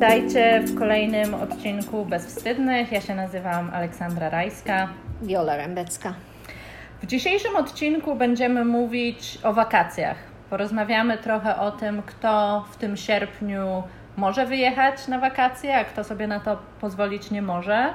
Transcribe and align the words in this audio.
Witajcie 0.00 0.60
w 0.60 0.78
kolejnym 0.78 1.34
odcinku 1.34 2.04
Bezwstydnych. 2.04 2.92
Ja 2.92 3.00
się 3.00 3.14
nazywam 3.14 3.70
Aleksandra 3.74 4.30
Rajska. 4.30 4.88
Wiola 5.22 5.56
Rębecka. 5.56 6.14
W 7.02 7.06
dzisiejszym 7.06 7.56
odcinku 7.56 8.14
będziemy 8.14 8.64
mówić 8.64 9.38
o 9.42 9.52
wakacjach. 9.52 10.16
Porozmawiamy 10.50 11.18
trochę 11.18 11.56
o 11.56 11.70
tym, 11.70 12.02
kto 12.02 12.64
w 12.72 12.76
tym 12.76 12.96
sierpniu 12.96 13.82
może 14.16 14.46
wyjechać 14.46 15.08
na 15.08 15.18
wakacje, 15.18 15.76
a 15.76 15.84
kto 15.84 16.04
sobie 16.04 16.26
na 16.26 16.40
to 16.40 16.58
pozwolić 16.80 17.30
nie 17.30 17.42
może. 17.42 17.94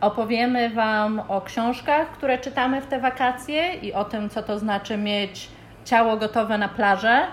Opowiemy 0.00 0.70
Wam 0.70 1.22
o 1.28 1.40
książkach, 1.40 2.10
które 2.10 2.38
czytamy 2.38 2.80
w 2.80 2.86
te 2.86 3.00
wakacje 3.00 3.74
i 3.74 3.92
o 3.92 4.04
tym, 4.04 4.30
co 4.30 4.42
to 4.42 4.58
znaczy 4.58 4.96
mieć 4.96 5.48
ciało 5.84 6.16
gotowe 6.16 6.58
na 6.58 6.68
plażę. 6.68 7.26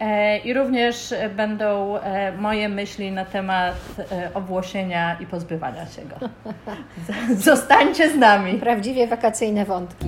E, 0.00 0.38
I 0.38 0.54
również 0.54 1.14
będą 1.36 1.96
e, 1.96 2.32
moje 2.32 2.68
myśli 2.68 3.12
na 3.12 3.24
temat 3.24 3.74
e, 4.12 4.34
owłosienia 4.34 5.16
i 5.20 5.26
pozbywania 5.26 5.86
się 5.86 6.02
go. 6.02 6.28
Zostańcie 7.34 8.10
z 8.10 8.16
nami. 8.16 8.58
Prawdziwie 8.58 9.06
wakacyjne 9.06 9.64
wątki. 9.64 10.06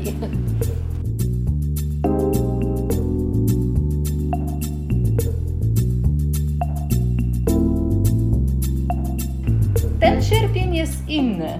Ten 10.01 10.23
sierpień 10.23 10.75
jest 10.75 11.09
inny 11.09 11.59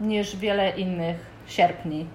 niż 0.00 0.36
wiele 0.36 0.70
innych 0.70 1.16
sierpni. 1.46 2.06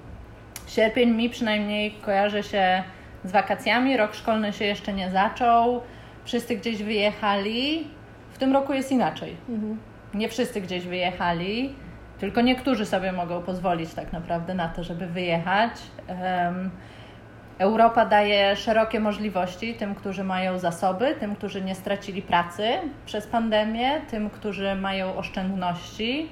Sierpień 0.67 1.09
mi 1.09 1.30
przynajmniej 1.30 1.91
kojarzy 1.91 2.44
się 2.44 2.83
z 3.23 3.31
wakacjami. 3.31 3.98
Rok 3.98 4.13
szkolny 4.13 4.53
się 4.53 4.66
jeszcze 4.66 4.93
nie 4.93 5.11
zaczął. 5.11 5.81
Wszyscy 6.23 6.55
gdzieś 6.55 6.84
wyjechali. 6.84 7.88
W 8.31 8.38
tym 8.38 8.53
roku 8.53 8.73
jest 8.73 8.91
inaczej. 8.91 9.36
Mhm. 9.50 9.80
Nie 10.14 10.30
wszyscy 10.30 10.61
gdzieś 10.61 10.86
wyjechali, 10.86 11.75
tylko 12.19 12.42
niektórzy 12.42 12.86
sobie 12.86 13.11
mogą 13.11 13.42
pozwolić 13.42 13.94
tak 13.94 14.14
naprawdę 14.14 14.53
na 14.53 14.67
to, 14.67 14.83
żeby 14.83 15.08
wyjechać. 15.08 15.72
Um, 16.08 16.72
Europa 17.58 18.05
daje 18.05 18.55
szerokie 18.55 18.99
możliwości 18.99 19.73
tym, 19.73 19.95
którzy 19.95 20.23
mają 20.23 20.59
zasoby, 20.59 21.16
tym, 21.19 21.36
którzy 21.36 21.61
nie 21.61 21.75
stracili 21.75 22.22
pracy 22.22 22.67
przez 23.05 23.27
pandemię, 23.27 24.02
tym, 24.11 24.30
którzy 24.30 24.75
mają 24.75 25.16
oszczędności. 25.16 26.30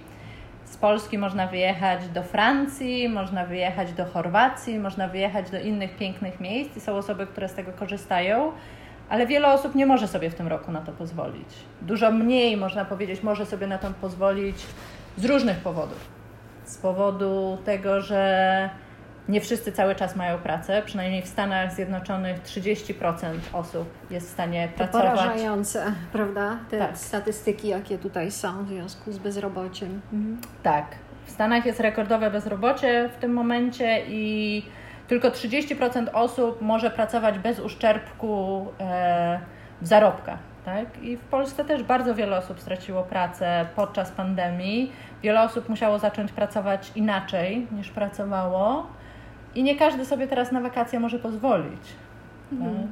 Z 0.69 0.77
Polski 0.77 1.17
można 1.17 1.47
wyjechać 1.47 2.07
do 2.07 2.23
Francji, 2.23 3.09
można 3.09 3.45
wyjechać 3.45 3.93
do 3.93 4.05
Chorwacji, 4.05 4.79
można 4.79 5.07
wyjechać 5.07 5.51
do 5.51 5.59
innych 5.59 5.95
pięknych 5.95 6.39
miejsc 6.39 6.77
i 6.77 6.81
są 6.81 6.95
osoby, 6.97 7.27
które 7.27 7.49
z 7.49 7.53
tego 7.53 7.71
korzystają, 7.71 8.51
ale 9.09 9.27
wiele 9.27 9.53
osób 9.53 9.75
nie 9.75 9.85
może 9.85 10.07
sobie 10.07 10.29
w 10.29 10.35
tym 10.35 10.47
roku 10.47 10.71
na 10.71 10.81
to 10.81 10.91
pozwolić. 10.91 11.47
Dużo 11.81 12.11
mniej, 12.11 12.57
można 12.57 12.85
powiedzieć, 12.85 13.23
może 13.23 13.45
sobie 13.45 13.67
na 13.67 13.77
to 13.77 13.87
pozwolić 14.01 14.65
z 15.17 15.25
różnych 15.25 15.57
powodów. 15.57 16.07
Z 16.65 16.77
powodu 16.77 17.57
tego, 17.65 18.01
że 18.01 18.69
nie 19.29 19.41
wszyscy 19.41 19.71
cały 19.71 19.95
czas 19.95 20.15
mają 20.15 20.37
pracę, 20.37 20.81
przynajmniej 20.85 21.21
w 21.21 21.27
Stanach 21.27 21.73
Zjednoczonych 21.73 22.41
30% 22.43 23.33
osób 23.53 23.89
jest 24.11 24.27
w 24.27 24.31
stanie 24.31 24.67
to 24.67 24.77
pracować. 24.77 25.19
Porażające, 25.19 25.93
prawda? 26.11 26.57
Te 26.69 26.79
tak. 26.79 26.97
statystyki, 26.97 27.67
jakie 27.67 27.97
tutaj 27.97 28.31
są 28.31 28.65
w 28.65 28.67
związku 28.67 29.11
z 29.11 29.17
bezrobociem. 29.17 30.01
Mhm. 30.13 30.41
Tak. 30.63 30.85
W 31.25 31.31
Stanach 31.31 31.65
jest 31.65 31.79
rekordowe 31.79 32.31
bezrobocie 32.31 33.09
w 33.17 33.17
tym 33.17 33.33
momencie 33.33 34.01
i 34.07 34.63
tylko 35.07 35.29
30% 35.29 36.07
osób 36.13 36.61
może 36.61 36.91
pracować 36.91 37.39
bez 37.39 37.59
uszczerbku 37.59 38.65
e, 38.79 39.39
w 39.81 39.87
zarobkach. 39.87 40.39
Tak? 40.65 41.03
I 41.03 41.17
w 41.17 41.23
Polsce 41.23 41.65
też 41.65 41.83
bardzo 41.83 42.15
wiele 42.15 42.37
osób 42.37 42.59
straciło 42.59 43.03
pracę 43.03 43.65
podczas 43.75 44.11
pandemii. 44.11 44.91
Wiele 45.23 45.41
osób 45.41 45.69
musiało 45.69 45.99
zacząć 45.99 46.31
pracować 46.31 46.91
inaczej 46.95 47.67
niż 47.71 47.89
pracowało. 47.89 48.98
I 49.59 49.63
nie 49.63 49.75
każdy 49.75 50.05
sobie 50.05 50.27
teraz 50.27 50.51
na 50.51 50.61
wakacje 50.61 50.99
może 50.99 51.19
pozwolić. 51.19 51.81
Mhm. 52.51 52.75
Tak? 52.75 52.87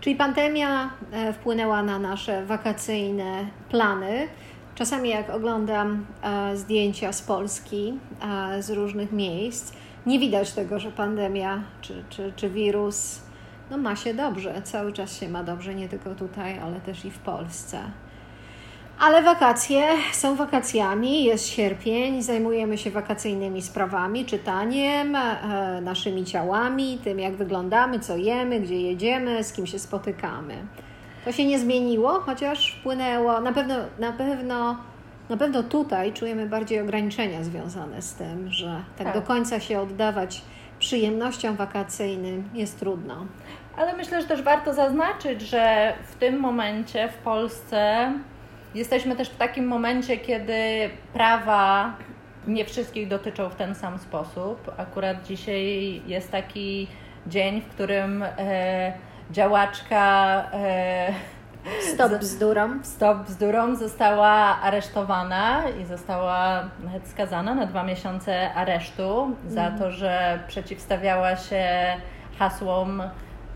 Czyli 0.00 0.16
pandemia 0.16 0.90
e, 1.12 1.32
wpłynęła 1.32 1.82
na 1.82 1.98
nasze 1.98 2.46
wakacyjne 2.46 3.46
plany. 3.70 4.28
Czasami, 4.74 5.08
jak 5.08 5.30
oglądam 5.30 6.06
e, 6.22 6.56
zdjęcia 6.56 7.12
z 7.12 7.22
Polski, 7.22 7.98
e, 8.22 8.62
z 8.62 8.70
różnych 8.70 9.12
miejsc, 9.12 9.72
nie 10.06 10.18
widać 10.18 10.52
tego, 10.52 10.78
że 10.78 10.90
pandemia 10.90 11.62
czy, 11.80 12.04
czy, 12.08 12.32
czy 12.36 12.50
wirus 12.50 13.22
no, 13.70 13.78
ma 13.78 13.96
się 13.96 14.14
dobrze. 14.14 14.62
Cały 14.62 14.92
czas 14.92 15.20
się 15.20 15.28
ma 15.28 15.44
dobrze, 15.44 15.74
nie 15.74 15.88
tylko 15.88 16.14
tutaj, 16.14 16.58
ale 16.58 16.80
też 16.80 17.04
i 17.04 17.10
w 17.10 17.18
Polsce. 17.18 17.78
Ale 18.98 19.22
wakacje 19.22 19.86
są 20.12 20.36
wakacjami, 20.36 21.24
jest 21.24 21.48
sierpień, 21.48 22.22
zajmujemy 22.22 22.78
się 22.78 22.90
wakacyjnymi 22.90 23.62
sprawami, 23.62 24.24
czytaniem, 24.24 25.16
e, 25.16 25.80
naszymi 25.82 26.24
ciałami, 26.24 26.98
tym 27.04 27.18
jak 27.18 27.34
wyglądamy, 27.34 28.00
co 28.00 28.16
jemy, 28.16 28.60
gdzie 28.60 28.80
jedziemy, 28.80 29.44
z 29.44 29.52
kim 29.52 29.66
się 29.66 29.78
spotykamy. 29.78 30.54
To 31.24 31.32
się 31.32 31.46
nie 31.46 31.58
zmieniło, 31.58 32.20
chociaż 32.20 32.72
wpłynęło, 32.72 33.40
na 33.40 33.52
pewno, 33.52 33.74
na 33.98 34.12
pewno, 34.12 34.76
na 35.28 35.36
pewno 35.36 35.62
tutaj 35.62 36.12
czujemy 36.12 36.46
bardziej 36.46 36.80
ograniczenia 36.80 37.44
związane 37.44 38.02
z 38.02 38.14
tym, 38.14 38.50
że 38.50 38.82
tak, 38.98 39.06
tak. 39.06 39.14
do 39.14 39.22
końca 39.22 39.60
się 39.60 39.80
oddawać 39.80 40.42
przyjemnościom 40.78 41.56
wakacyjnym 41.56 42.48
jest 42.54 42.78
trudno. 42.78 43.26
Ale 43.76 43.96
myślę, 43.96 44.22
że 44.22 44.28
też 44.28 44.42
warto 44.42 44.74
zaznaczyć, 44.74 45.42
że 45.42 45.94
w 46.12 46.14
tym 46.14 46.40
momencie 46.40 47.08
w 47.08 47.16
Polsce 47.16 48.12
Jesteśmy 48.74 49.16
też 49.16 49.28
w 49.28 49.36
takim 49.36 49.66
momencie, 49.66 50.16
kiedy 50.16 50.90
prawa 51.12 51.94
nie 52.46 52.64
wszystkich 52.64 53.08
dotyczą 53.08 53.48
w 53.50 53.54
ten 53.54 53.74
sam 53.74 53.98
sposób. 53.98 54.74
Akurat 54.76 55.22
dzisiaj 55.22 56.02
jest 56.06 56.30
taki 56.30 56.88
dzień, 57.26 57.60
w 57.60 57.68
którym 57.68 58.22
e, 58.22 58.92
działaczka 59.30 60.34
e, 60.52 61.14
Stop 61.94 62.12
bzdurom. 62.12 62.80
Stop 62.84 63.18
bzdurom 63.18 63.76
została 63.76 64.60
aresztowana 64.60 65.62
i 65.82 65.84
została 65.84 66.68
nawet 66.84 67.08
skazana 67.08 67.54
na 67.54 67.66
dwa 67.66 67.82
miesiące 67.82 68.54
aresztu 68.54 69.22
mm. 69.22 69.36
za 69.46 69.70
to, 69.70 69.90
że 69.90 70.38
przeciwstawiała 70.48 71.36
się 71.36 71.66
hasłom 72.38 73.02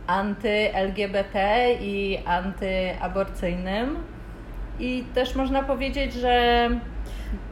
anty-LGBT 0.07 1.67
i 1.81 2.19
antyaborcyjnym. 2.27 3.97
I 4.79 5.05
też 5.15 5.35
można 5.35 5.63
powiedzieć, 5.63 6.13
że 6.13 6.69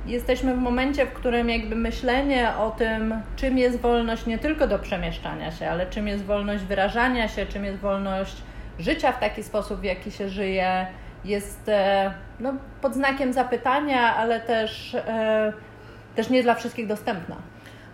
jesteśmy 0.07 0.55
w 0.55 0.59
momencie, 0.59 1.07
w 1.07 1.13
którym 1.13 1.51
jakby 1.51 1.77
myślenie 1.77 2.53
o 2.59 2.71
tym, 2.71 3.15
czym 3.37 3.59
jest 3.59 3.81
wolność 3.81 4.27
nie 4.27 4.39
tylko 4.39 4.67
do 4.67 4.79
przemieszczania 4.79 5.51
się, 5.53 5.69
ale 5.69 5.87
czym 5.87 6.09
jest 6.09 6.25
wolność 6.25 6.65
wyrażania 6.65 7.29
się, 7.29 7.47
czym 7.47 7.65
jest 7.65 7.79
wolność 7.79 8.37
życia 8.79 9.13
w 9.13 9.21
taki 9.21 9.43
sposób, 9.43 9.81
w 9.81 9.85
jaki 9.85 10.11
się 10.11 10.29
żyje, 10.29 10.87
jest 11.25 11.69
e, 11.69 12.15
no, 12.41 12.55
pod 12.83 12.95
znakiem 12.95 13.33
zapytania, 13.33 14.17
ale 14.17 14.41
też, 14.41 14.95
e, 14.95 15.53
też 16.17 16.31
nie 16.31 16.43
dla 16.43 16.55
wszystkich 16.55 16.87
dostępna. 16.87 17.37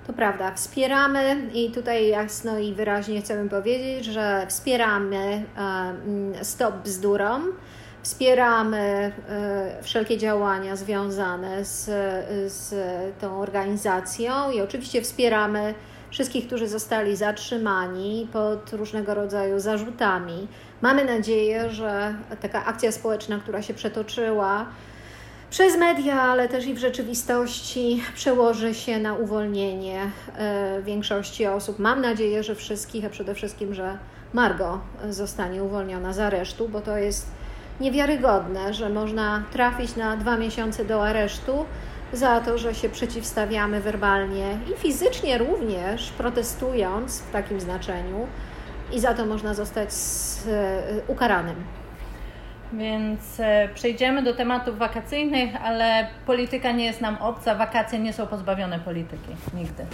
To 0.06 0.12
prawda, 0.12 0.53
wspieramy 0.54 1.37
i 1.54 1.70
tutaj 1.70 2.09
jasno 2.09 2.59
i 2.59 2.75
wyraźnie 2.75 3.20
chcemy 3.20 3.49
powiedzieć, 3.49 4.04
że 4.04 4.47
wspieramy 4.49 5.44
e, 6.38 6.44
Stop 6.44 6.75
Bzdurom 6.75 7.43
Wspieramy 8.02 9.12
e, 9.28 9.82
wszelkie 9.82 10.18
działania 10.18 10.76
związane 10.76 11.64
z, 11.64 11.84
z 12.52 12.74
tą 13.20 13.40
organizacją 13.40 14.50
i 14.50 14.60
oczywiście 14.60 15.02
wspieramy 15.02 15.74
wszystkich, 16.10 16.46
którzy 16.46 16.68
zostali 16.68 17.16
zatrzymani 17.16 18.28
pod 18.32 18.72
różnego 18.72 19.14
rodzaju 19.14 19.60
zarzutami. 19.60 20.48
Mamy 20.82 21.04
nadzieję, 21.04 21.70
że 21.70 22.14
taka 22.40 22.64
akcja 22.64 22.93
społeczna, 22.93 23.38
która 23.38 23.62
się 23.62 23.75
przetoczyła 23.75 24.66
przez 25.50 25.76
media, 25.76 26.22
ale 26.22 26.49
też 26.49 26.66
i 26.66 26.75
w 26.75 26.78
rzeczywistości, 26.78 28.02
przełoży 28.14 28.75
się 28.75 28.99
na 28.99 29.14
uwolnienie 29.14 30.10
e, 30.37 30.82
większości 30.82 31.46
osób. 31.46 31.78
Mam 31.78 32.00
nadzieję, 32.00 32.43
że 32.43 32.54
wszystkich, 32.54 33.04
a 33.04 33.10
przede 33.10 33.34
wszystkim, 33.34 33.75
że 33.75 33.99
Margo 34.32 34.81
zostanie 35.10 35.62
uwolniona 35.62 36.12
z 36.12 36.19
aresztu, 36.19 36.69
bo 36.69 36.81
to 36.81 36.96
jest 36.96 37.26
niewiarygodne, 37.80 38.74
że 38.74 38.88
można 38.88 39.42
trafić 39.52 39.96
na 39.96 40.16
dwa 40.16 40.36
miesiące 40.36 40.84
do 40.84 41.06
aresztu 41.06 41.64
za 42.12 42.40
to, 42.40 42.58
że 42.58 42.74
się 42.74 42.88
przeciwstawiamy 42.88 43.80
werbalnie 43.80 44.58
i 44.74 44.78
fizycznie 44.78 45.38
również, 45.38 46.10
protestując 46.10 47.20
w 47.20 47.30
takim 47.30 47.60
znaczeniu, 47.60 48.26
i 48.92 49.00
za 49.00 49.14
to 49.14 49.26
można 49.26 49.54
zostać 49.54 49.90
ukaranym. 51.08 51.64
Więc 52.72 53.40
e, 53.40 53.69
przejdziemy 53.75 54.22
do 54.22 54.34
tematów 54.34 54.78
wakacyjnych, 54.78 55.64
ale 55.64 56.06
polityka 56.26 56.72
nie 56.72 56.84
jest 56.84 57.00
nam 57.00 57.16
obca, 57.16 57.54
wakacje 57.54 57.98
nie 57.98 58.12
są 58.12 58.26
pozbawione 58.26 58.78
polityki. 58.78 59.36
Nigdy. 59.54 59.86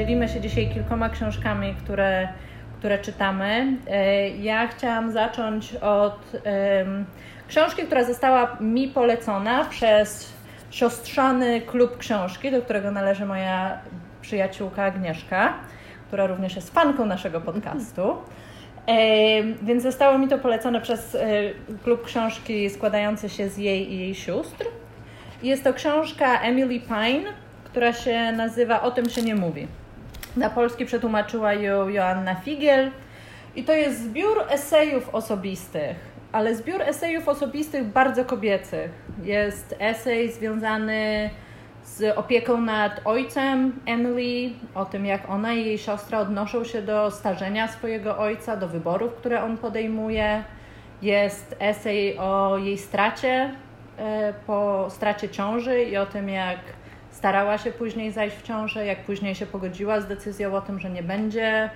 Podzielimy 0.00 0.28
się 0.28 0.40
dzisiaj 0.40 0.68
kilkoma 0.68 1.08
książkami, 1.08 1.74
które, 1.74 2.28
które 2.78 2.98
czytamy. 2.98 3.76
E, 3.90 4.28
ja 4.28 4.68
chciałam 4.68 5.12
zacząć 5.12 5.74
od 5.74 6.32
książki, 7.48 7.82
która 7.82 8.04
została 8.04 8.56
mi 8.60 8.88
polecona 8.88 9.64
przez 9.64 10.32
siostrzany 10.70 11.60
klub 11.60 11.98
książki, 11.98 12.50
do 12.50 12.62
którego 12.62 12.90
należy 12.90 13.26
moja 13.26 13.78
przyjaciółka 14.20 14.84
Agnieszka, 14.84 15.54
która 16.06 16.26
również 16.26 16.56
jest 16.56 16.74
fanką 16.74 17.06
naszego 17.06 17.40
podcastu. 17.40 18.16
E, 18.86 18.96
więc 19.62 19.82
zostało 19.82 20.18
mi 20.18 20.28
to 20.28 20.38
polecone 20.38 20.80
przez 20.80 21.14
e, 21.14 21.20
klub 21.84 22.04
książki 22.04 22.70
składający 22.70 23.28
się 23.28 23.48
z 23.48 23.58
jej 23.58 23.92
i 23.92 23.98
jej 23.98 24.14
sióstr. 24.14 24.64
Jest 25.42 25.64
to 25.64 25.74
książka 25.74 26.40
Emily 26.40 26.80
Pine, 26.80 27.32
która 27.64 27.92
się 27.92 28.32
nazywa 28.32 28.82
O 28.82 28.90
tym 28.90 29.10
się 29.10 29.22
nie 29.22 29.34
mówi. 29.34 29.68
Na 30.36 30.50
polski 30.50 30.86
przetłumaczyła 30.86 31.52
ją 31.52 31.88
Joanna 31.88 32.34
Figiel 32.34 32.90
i 33.56 33.64
to 33.64 33.72
jest 33.72 34.02
zbiór 34.02 34.44
esejów 34.48 35.14
osobistych, 35.14 35.96
ale 36.32 36.54
zbiór 36.54 36.82
esejów 36.82 37.28
osobistych 37.28 37.84
bardzo 37.84 38.24
kobiecych. 38.24 38.90
Jest 39.22 39.76
esej 39.78 40.32
związany 40.32 41.30
z 41.84 42.18
opieką 42.18 42.60
nad 42.60 43.00
ojcem 43.04 43.80
Emily, 43.86 44.50
o 44.74 44.84
tym 44.84 45.06
jak 45.06 45.30
ona 45.30 45.52
i 45.52 45.64
jej 45.64 45.78
siostra 45.78 46.18
odnoszą 46.18 46.64
się 46.64 46.82
do 46.82 47.10
starzenia 47.10 47.68
swojego 47.68 48.18
ojca, 48.18 48.56
do 48.56 48.68
wyborów, 48.68 49.14
które 49.14 49.42
on 49.42 49.56
podejmuje. 49.56 50.44
Jest 51.02 51.56
esej 51.60 52.18
o 52.18 52.58
jej 52.58 52.78
stracie, 52.78 53.54
e, 53.98 54.34
po 54.46 54.86
stracie 54.90 55.28
ciąży 55.28 55.82
i 55.82 55.96
o 55.96 56.06
tym, 56.06 56.28
jak 56.28 56.58
starała 57.20 57.58
się 57.58 57.72
później 57.72 58.12
zajść 58.12 58.36
w 58.36 58.42
ciążę, 58.42 58.86
jak 58.86 59.04
później 59.04 59.34
się 59.34 59.46
pogodziła 59.46 60.00
z 60.00 60.06
decyzją 60.06 60.54
o 60.54 60.60
tym, 60.60 60.80
że 60.80 60.90
nie 60.90 61.02
będzie 61.02 61.70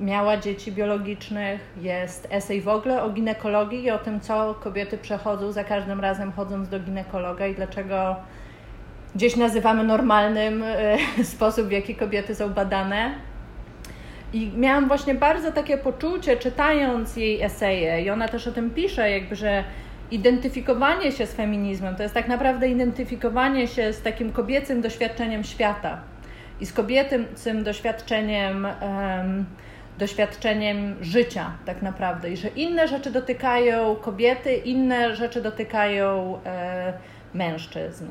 miała 0.00 0.36
dzieci 0.36 0.72
biologicznych. 0.72 1.60
Jest 1.82 2.28
esej 2.30 2.60
w 2.62 2.68
ogóle 2.68 3.02
o 3.02 3.10
ginekologii 3.10 3.82
i 3.82 3.90
o 3.90 3.98
tym, 3.98 4.20
co 4.20 4.54
kobiety 4.54 4.98
przechodzą 4.98 5.52
za 5.52 5.64
każdym 5.64 6.00
razem 6.00 6.32
chodząc 6.32 6.68
do 6.68 6.80
ginekologa 6.80 7.46
i 7.46 7.54
dlaczego 7.54 8.16
gdzieś 9.14 9.36
nazywamy 9.36 9.84
normalnym 9.84 10.62
e, 10.62 10.98
sposób, 11.34 11.66
w 11.66 11.72
jaki 11.72 11.94
kobiety 11.94 12.34
są 12.34 12.52
badane. 12.52 13.14
I 14.32 14.50
miałam 14.56 14.88
właśnie 14.88 15.14
bardzo 15.14 15.52
takie 15.52 15.78
poczucie, 15.78 16.36
czytając 16.36 17.16
jej 17.16 17.42
eseje, 17.42 18.02
i 18.02 18.10
ona 18.10 18.28
też 18.28 18.46
o 18.46 18.52
tym 18.52 18.70
pisze, 18.70 19.10
jakby, 19.10 19.36
że 19.36 19.64
identyfikowanie 20.10 21.12
się 21.12 21.26
z 21.26 21.32
feminizmem 21.32 21.96
to 21.96 22.02
jest 22.02 22.14
tak 22.14 22.28
naprawdę 22.28 22.68
identyfikowanie 22.68 23.68
się 23.68 23.92
z 23.92 24.02
takim 24.02 24.32
kobiecym 24.32 24.80
doświadczeniem 24.80 25.44
świata 25.44 26.00
i 26.60 26.66
z 26.66 26.72
kobiecym 26.72 27.64
doświadczeniem, 27.64 28.64
um, 28.64 29.46
doświadczeniem 29.98 30.96
życia, 31.00 31.52
tak 31.66 31.82
naprawdę. 31.82 32.30
I 32.30 32.36
że 32.36 32.48
inne 32.48 32.88
rzeczy 32.88 33.10
dotykają 33.10 33.96
kobiety, 33.96 34.56
inne 34.56 35.16
rzeczy 35.16 35.42
dotykają 35.42 36.38
e, 36.46 36.92
mężczyzn. 37.34 38.06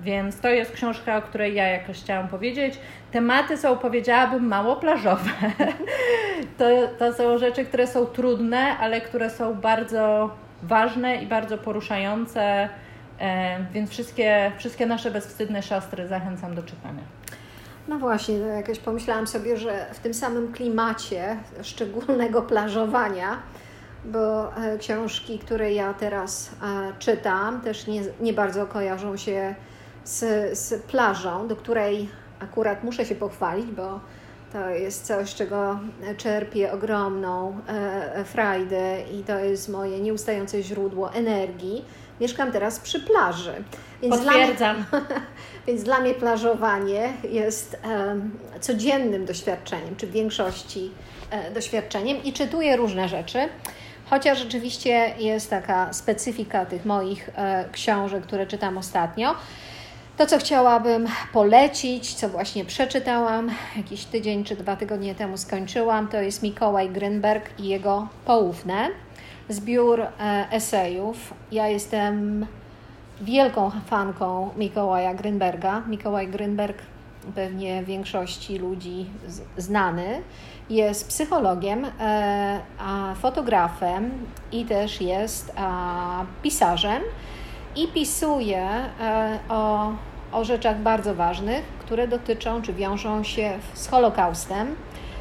Więc 0.00 0.40
to 0.40 0.48
jest 0.48 0.72
książka, 0.72 1.16
o 1.16 1.22
której 1.22 1.54
ja 1.54 1.68
jakoś 1.68 2.00
chciałam 2.00 2.28
powiedzieć. 2.28 2.78
Tematy 3.12 3.56
są, 3.56 3.76
powiedziałabym, 3.78 4.46
mało 4.46 4.76
plażowe. 4.76 5.30
to, 6.58 6.64
to 6.98 7.12
są 7.12 7.38
rzeczy, 7.38 7.64
które 7.64 7.86
są 7.86 8.06
trudne, 8.06 8.58
ale 8.58 9.00
które 9.00 9.30
są 9.30 9.54
bardzo 9.54 10.30
ważne 10.62 11.16
i 11.16 11.26
bardzo 11.26 11.58
poruszające, 11.58 12.68
e, 13.20 13.58
więc 13.72 13.90
wszystkie, 13.90 14.52
wszystkie 14.58 14.86
nasze 14.86 15.10
bezwstydne 15.10 15.62
siostry 15.62 16.08
zachęcam 16.08 16.54
do 16.54 16.62
czytania. 16.62 17.02
No 17.88 17.98
właśnie, 17.98 18.38
no 18.38 18.46
jakoś 18.46 18.78
pomyślałam 18.78 19.26
sobie, 19.26 19.56
że 19.56 19.86
w 19.92 19.98
tym 19.98 20.14
samym 20.14 20.52
klimacie 20.52 21.36
szczególnego 21.62 22.42
plażowania, 22.42 23.36
bo 24.04 24.56
e, 24.56 24.78
książki, 24.78 25.38
które 25.38 25.72
ja 25.72 25.94
teraz 25.94 26.50
e, 26.62 26.92
czytam, 26.98 27.60
też 27.60 27.86
nie, 27.86 28.02
nie 28.20 28.32
bardzo 28.32 28.66
kojarzą 28.66 29.16
się 29.16 29.54
z, 30.04 30.18
z 30.58 30.82
plażą, 30.82 31.48
do 31.48 31.56
której 31.56 32.08
akurat 32.40 32.84
muszę 32.84 33.04
się 33.04 33.14
pochwalić, 33.14 33.66
bo 33.66 34.00
to 34.52 34.70
jest 34.70 35.06
coś, 35.06 35.34
czego 35.34 35.78
czerpię 36.16 36.72
ogromną 36.72 37.60
e, 37.68 38.14
e, 38.14 38.24
frajdę 38.24 38.96
i 39.20 39.24
to 39.24 39.38
jest 39.38 39.68
moje 39.68 40.00
nieustające 40.00 40.62
źródło 40.62 41.12
energii. 41.12 41.84
Mieszkam 42.20 42.52
teraz 42.52 42.80
przy 42.80 43.00
plaży. 43.00 43.54
Więc 44.02 44.16
Potwierdzam. 44.16 44.84
Dla 44.90 45.00
mnie, 45.00 45.08
więc 45.66 45.82
dla 45.82 46.00
mnie 46.00 46.14
plażowanie 46.14 47.12
jest 47.30 47.74
e, 47.74 48.60
codziennym 48.60 49.26
doświadczeniem, 49.26 49.96
czy 49.96 50.06
w 50.06 50.10
większości 50.10 50.90
doświadczeniem 51.54 52.22
i 52.22 52.32
czytuję 52.32 52.76
różne 52.76 53.08
rzeczy. 53.08 53.38
Chociaż 54.10 54.38
rzeczywiście 54.38 55.14
jest 55.18 55.50
taka 55.50 55.92
specyfika 55.92 56.66
tych 56.66 56.84
moich 56.84 57.30
książek, 57.72 58.22
które 58.22 58.46
czytam 58.46 58.78
ostatnio. 58.78 59.34
To, 60.18 60.26
co 60.26 60.38
chciałabym 60.38 61.08
polecić, 61.32 62.14
co 62.14 62.28
właśnie 62.28 62.64
przeczytałam 62.64 63.50
jakiś 63.76 64.04
tydzień 64.04 64.44
czy 64.44 64.56
dwa 64.56 64.76
tygodnie 64.76 65.14
temu 65.14 65.36
skończyłam, 65.36 66.08
to 66.08 66.22
jest 66.22 66.42
Mikołaj 66.42 66.90
Grynberg 66.90 67.60
i 67.60 67.68
jego 67.68 68.08
Poufne, 68.24 68.88
zbiór 69.48 70.00
e, 70.00 70.10
esejów. 70.50 71.34
Ja 71.52 71.68
jestem 71.68 72.46
wielką 73.20 73.70
fanką 73.86 74.50
Mikołaja 74.56 75.14
Grynberga. 75.14 75.82
Mikołaj 75.86 76.28
Grynberg 76.28 76.78
pewnie 77.34 77.82
większości 77.82 78.58
ludzi 78.58 79.06
znany. 79.56 80.22
Jest 80.70 81.08
psychologiem, 81.08 81.86
e, 82.00 82.60
fotografem 83.20 84.10
i 84.52 84.64
też 84.64 85.00
jest 85.00 85.52
pisarzem 86.42 87.02
i 87.82 87.88
pisuje 87.88 88.66
e, 89.00 89.38
o 89.48 89.92
o 90.32 90.44
rzeczach 90.44 90.80
bardzo 90.80 91.14
ważnych, 91.14 91.64
które 91.78 92.08
dotyczą 92.08 92.62
czy 92.62 92.72
wiążą 92.72 93.24
się 93.24 93.58
z 93.74 93.88
Holokaustem, 93.88 94.76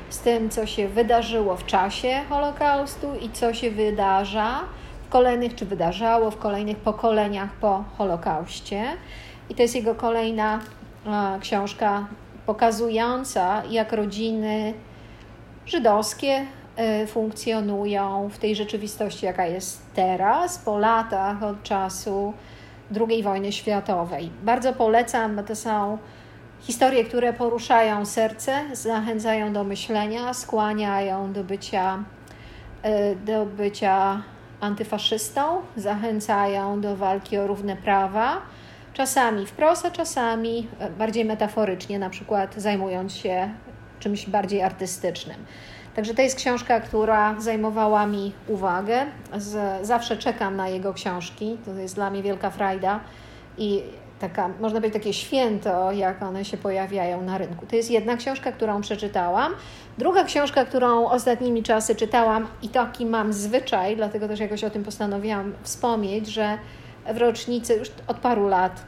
z 0.10 0.20
tym, 0.20 0.50
co 0.50 0.66
się 0.66 0.88
wydarzyło 0.88 1.56
w 1.56 1.66
czasie 1.66 2.22
Holokaustu 2.30 3.16
i 3.22 3.30
co 3.30 3.54
się 3.54 3.72
wydarza 3.72 4.60
w 5.08 5.10
kolejnych, 5.10 5.56
czy 5.56 5.66
wydarzało 5.66 6.32
w 6.32 6.38
kolejnych 6.38 6.78
pokoleniach 6.78 7.50
po 7.52 7.84
Holokauście. 7.98 8.84
I 9.50 9.56
to 9.56 9.62
jest 9.62 9.76
jego 9.76 9.96
kolejna 9.96 10.60
e, 11.06 11.40
książka 11.40 12.08
pokazująca, 12.46 13.64
jak 13.70 13.92
rodziny 13.94 14.74
żydowskie 15.66 16.46
funkcjonują 17.08 18.30
w 18.30 18.38
tej 18.38 18.56
rzeczywistości, 18.56 19.26
jaka 19.26 19.46
jest 19.46 19.82
teraz, 19.96 20.58
po 20.58 20.78
latach 20.78 21.44
od 21.44 21.64
czasu 21.64 22.34
II 23.10 23.24
wojny 23.24 23.52
światowej. 23.52 24.30
Bardzo 24.44 24.74
polecam, 24.74 25.36
bo 25.36 25.44
to 25.44 25.56
są 25.56 25.98
historie, 26.62 27.04
które 27.04 27.34
poruszają 27.34 28.06
serce, 28.06 28.62
zachęcają 28.74 29.54
do 29.54 29.64
myślenia, 29.64 30.34
skłaniają 30.34 31.34
do 31.34 31.44
bycia, 31.44 32.04
e, 32.84 33.16
do 33.16 33.46
bycia 33.46 34.22
antyfaszystą, 34.62 35.62
zachęcają 35.76 36.82
do 36.82 36.96
walki 36.96 37.38
o 37.38 37.48
równe 37.48 37.76
prawa. 37.76 38.42
Czasami 38.94 39.46
wprost, 39.46 39.86
a 39.86 39.92
czasami 39.92 40.68
bardziej 40.98 41.26
metaforycznie, 41.26 42.00
na 42.00 42.10
przykład 42.10 42.56
zajmując 42.56 43.14
się 43.14 43.50
czymś 44.00 44.30
bardziej 44.30 44.64
artystycznym. 44.64 45.38
Także 45.98 46.14
to 46.14 46.22
jest 46.22 46.38
książka, 46.38 46.80
która 46.80 47.36
zajmowała 47.40 48.06
mi 48.06 48.34
uwagę. 48.48 49.06
Z, 49.38 49.86
zawsze 49.88 50.18
czekam 50.18 50.56
na 50.56 50.70
jego 50.70 50.94
książki. 50.94 51.58
To 51.66 51.74
jest 51.74 51.96
dla 51.96 52.10
mnie 52.10 52.24
wielka 52.24 52.50
frajda 52.50 53.00
i 53.58 53.84
taka, 54.20 54.48
można 54.48 54.80
powiedzieć, 54.80 54.94
takie 54.94 55.14
święto, 55.14 55.92
jak 55.92 56.24
one 56.24 56.46
się 56.46 56.58
pojawiają 56.58 57.22
na 57.22 57.38
rynku. 57.38 57.66
To 57.66 57.76
jest 57.76 57.92
jedna 57.92 58.18
książka, 58.18 58.52
którą 58.52 58.82
przeczytałam. 58.82 59.54
Druga 59.98 60.24
książka, 60.24 60.66
którą 60.66 61.06
ostatnimi 61.10 61.64
czasy 61.64 61.96
czytałam 61.96 62.48
i 62.62 62.70
taki 62.70 63.06
mam 63.06 63.34
zwyczaj, 63.34 63.96
dlatego 63.96 64.28
też 64.28 64.40
jakoś 64.40 64.64
o 64.64 64.70
tym 64.70 64.84
postanowiłam 64.84 65.54
wspomnieć, 65.64 66.28
że 66.28 66.58
w 67.14 67.18
rocznicy, 67.18 67.74
już 67.74 67.92
od 68.08 68.18
paru 68.18 68.48
lat 68.48 68.86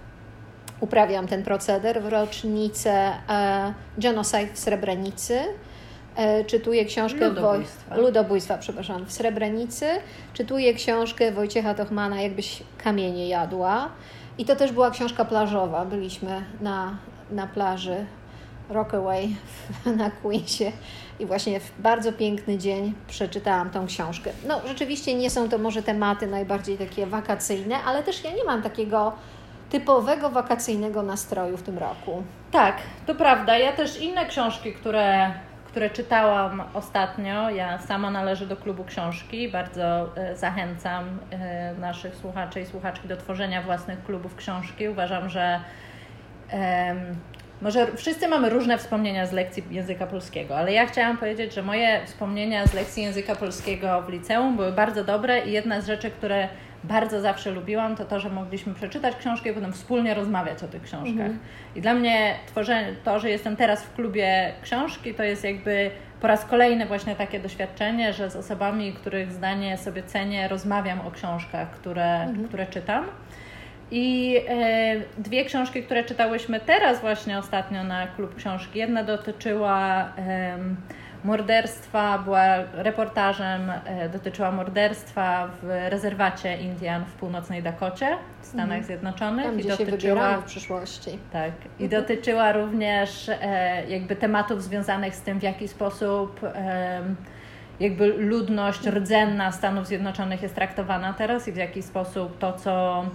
uprawiam 0.79 1.27
ten 1.27 1.43
proceder, 1.43 2.01
w 2.01 2.07
rocznicę 2.07 3.13
e, 3.29 3.73
genocide 3.97 4.53
w 4.53 4.59
Srebrenicy, 4.59 5.39
czytuję 6.47 6.85
książkę 6.85 7.29
ludobójstwa. 7.29 7.95
Woj... 7.95 8.03
ludobójstwa, 8.03 8.57
przepraszam, 8.57 9.05
w 9.05 9.11
Srebrenicy. 9.11 9.85
Czytuję 10.33 10.73
książkę 10.73 11.31
Wojciecha 11.31 11.73
Tochmana 11.73 12.21
Jakbyś 12.21 12.63
kamienie 12.77 13.27
jadła. 13.27 13.89
I 14.37 14.45
to 14.45 14.55
też 14.55 14.71
była 14.71 14.91
książka 14.91 15.25
plażowa. 15.25 15.85
Byliśmy 15.85 16.43
na, 16.61 16.97
na 17.31 17.47
plaży 17.47 18.05
Rockaway 18.69 19.35
na 19.85 20.11
Queensie 20.11 20.71
i 21.19 21.25
właśnie 21.25 21.59
w 21.59 21.71
bardzo 21.81 22.13
piękny 22.13 22.57
dzień 22.57 22.93
przeczytałam 23.07 23.69
tą 23.69 23.87
książkę. 23.87 24.31
No, 24.47 24.61
rzeczywiście 24.67 25.15
nie 25.15 25.29
są 25.29 25.49
to 25.49 25.57
może 25.57 25.83
tematy 25.83 26.27
najbardziej 26.27 26.77
takie 26.77 27.05
wakacyjne, 27.05 27.75
ale 27.83 28.03
też 28.03 28.23
ja 28.23 28.31
nie 28.31 28.43
mam 28.43 28.61
takiego 28.61 29.13
typowego 29.69 30.29
wakacyjnego 30.29 31.03
nastroju 31.03 31.57
w 31.57 31.63
tym 31.63 31.77
roku. 31.77 32.23
Tak, 32.51 32.77
to 33.05 33.15
prawda. 33.15 33.57
Ja 33.57 33.71
też 33.71 34.01
inne 34.01 34.25
książki, 34.25 34.73
które, 34.73 35.33
które 35.69 35.89
czytałam 35.89 36.63
ostatnio, 36.73 37.49
ja 37.49 37.77
sama 37.77 38.11
należę 38.11 38.47
do 38.47 38.57
klubu 38.57 38.83
książki, 38.83 39.51
bardzo 39.51 40.17
e, 40.17 40.37
zachęcam 40.37 41.19
e, 41.31 41.73
naszych 41.73 42.15
słuchaczy 42.15 42.61
i 42.61 42.65
słuchaczki 42.65 43.07
do 43.07 43.17
tworzenia 43.17 43.61
własnych 43.61 44.03
klubów 44.03 44.35
książki. 44.35 44.89
Uważam, 44.89 45.29
że 45.29 45.59
może 47.61 47.87
wszyscy 47.95 48.27
mamy 48.27 48.49
różne 48.49 48.77
wspomnienia 48.77 49.25
z 49.25 49.31
lekcji 49.31 49.63
języka 49.71 50.07
polskiego, 50.07 50.57
ale 50.57 50.73
ja 50.73 50.85
chciałam 50.85 51.17
powiedzieć, 51.17 51.53
że 51.53 51.63
moje 51.63 52.05
wspomnienia 52.05 52.67
z 52.67 52.73
lekcji 52.73 53.03
języka 53.03 53.35
polskiego 53.35 54.01
w 54.01 54.09
liceum 54.09 54.55
były 54.55 54.71
bardzo 54.71 55.03
dobre 55.03 55.39
i 55.39 55.51
jedna 55.51 55.81
z 55.81 55.87
rzeczy, 55.87 56.11
które 56.11 56.47
bardzo 56.83 57.21
zawsze 57.21 57.51
lubiłam, 57.51 57.95
to 57.95 58.05
to, 58.05 58.19
że 58.19 58.29
mogliśmy 58.29 58.73
przeczytać 58.73 59.15
książkę 59.15 59.49
i 59.49 59.53
potem 59.53 59.73
wspólnie 59.73 60.13
rozmawiać 60.13 60.63
o 60.63 60.67
tych 60.67 60.81
książkach. 60.81 61.09
Mhm. 61.09 61.39
I 61.75 61.81
dla 61.81 61.93
mnie 61.93 62.35
tworzenie, 62.47 62.95
to, 63.03 63.19
że 63.19 63.29
jestem 63.29 63.55
teraz 63.55 63.83
w 63.83 63.93
klubie 63.93 64.53
książki, 64.61 65.13
to 65.13 65.23
jest 65.23 65.43
jakby 65.43 65.91
po 66.21 66.27
raz 66.27 66.45
kolejny 66.45 66.85
właśnie 66.85 67.15
takie 67.15 67.39
doświadczenie, 67.39 68.13
że 68.13 68.29
z 68.29 68.35
osobami, 68.35 68.93
których 68.93 69.31
zdanie 69.31 69.77
sobie 69.77 70.03
cenię, 70.03 70.47
rozmawiam 70.47 71.01
o 71.01 71.11
książkach, 71.11 71.71
które, 71.71 72.21
mhm. 72.21 72.47
które 72.47 72.67
czytam. 72.67 73.05
I 73.91 74.37
e, 74.49 74.95
dwie 75.17 75.45
książki, 75.45 75.83
które 75.83 76.03
czytałyśmy 76.03 76.59
teraz 76.59 77.01
właśnie 77.01 77.37
ostatnio 77.37 77.83
na 77.83 78.07
klub 78.07 78.35
książki. 78.35 78.79
Jedna 78.79 79.03
dotyczyła 79.03 80.09
e, 80.17 80.57
morderstwa, 81.23 82.19
była 82.19 82.45
reportażem, 82.73 83.71
e, 83.85 84.09
dotyczyła 84.09 84.51
morderstwa 84.51 85.49
w 85.61 85.89
rezerwacie 85.89 86.57
Indian 86.57 87.05
w 87.05 87.13
północnej 87.13 87.63
Dakocie 87.63 88.17
w 88.41 88.45
Stanach 88.45 88.63
mhm. 88.65 88.83
Zjednoczonych. 88.83 89.45
Tam, 89.45 89.59
I 89.59 89.63
dotyczyła 89.63 90.37
w 90.37 90.43
przyszłości. 90.43 91.19
Tak. 91.33 91.51
I 91.79 91.83
mhm. 91.83 92.01
dotyczyła 92.01 92.51
również 92.51 93.29
e, 93.29 93.89
jakby 93.89 94.15
tematów 94.15 94.63
związanych 94.63 95.15
z 95.15 95.21
tym, 95.21 95.39
w 95.39 95.43
jaki 95.43 95.67
sposób 95.67 96.39
jakby 97.79 98.07
ludność 98.07 98.87
rdzenna 98.87 99.51
Stanów 99.51 99.87
Zjednoczonych 99.87 100.41
jest 100.41 100.55
traktowana 100.55 101.13
teraz 101.13 101.47
i 101.47 101.51
w 101.51 101.55
jaki 101.55 101.81
sposób 101.81 102.37
to, 102.37 102.53
co 102.53 103.05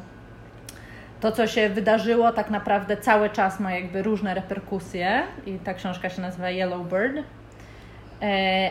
to, 1.20 1.32
co 1.32 1.46
się 1.46 1.68
wydarzyło, 1.68 2.32
tak 2.32 2.50
naprawdę 2.50 2.96
cały 2.96 3.30
czas 3.30 3.60
ma 3.60 3.72
jakby 3.72 4.02
różne 4.02 4.34
reperkusje 4.34 5.22
i 5.46 5.58
ta 5.58 5.74
książka 5.74 6.10
się 6.10 6.22
nazywa 6.22 6.50
Yellow 6.50 6.88
Bird. 6.88 7.16
E, 7.16 7.22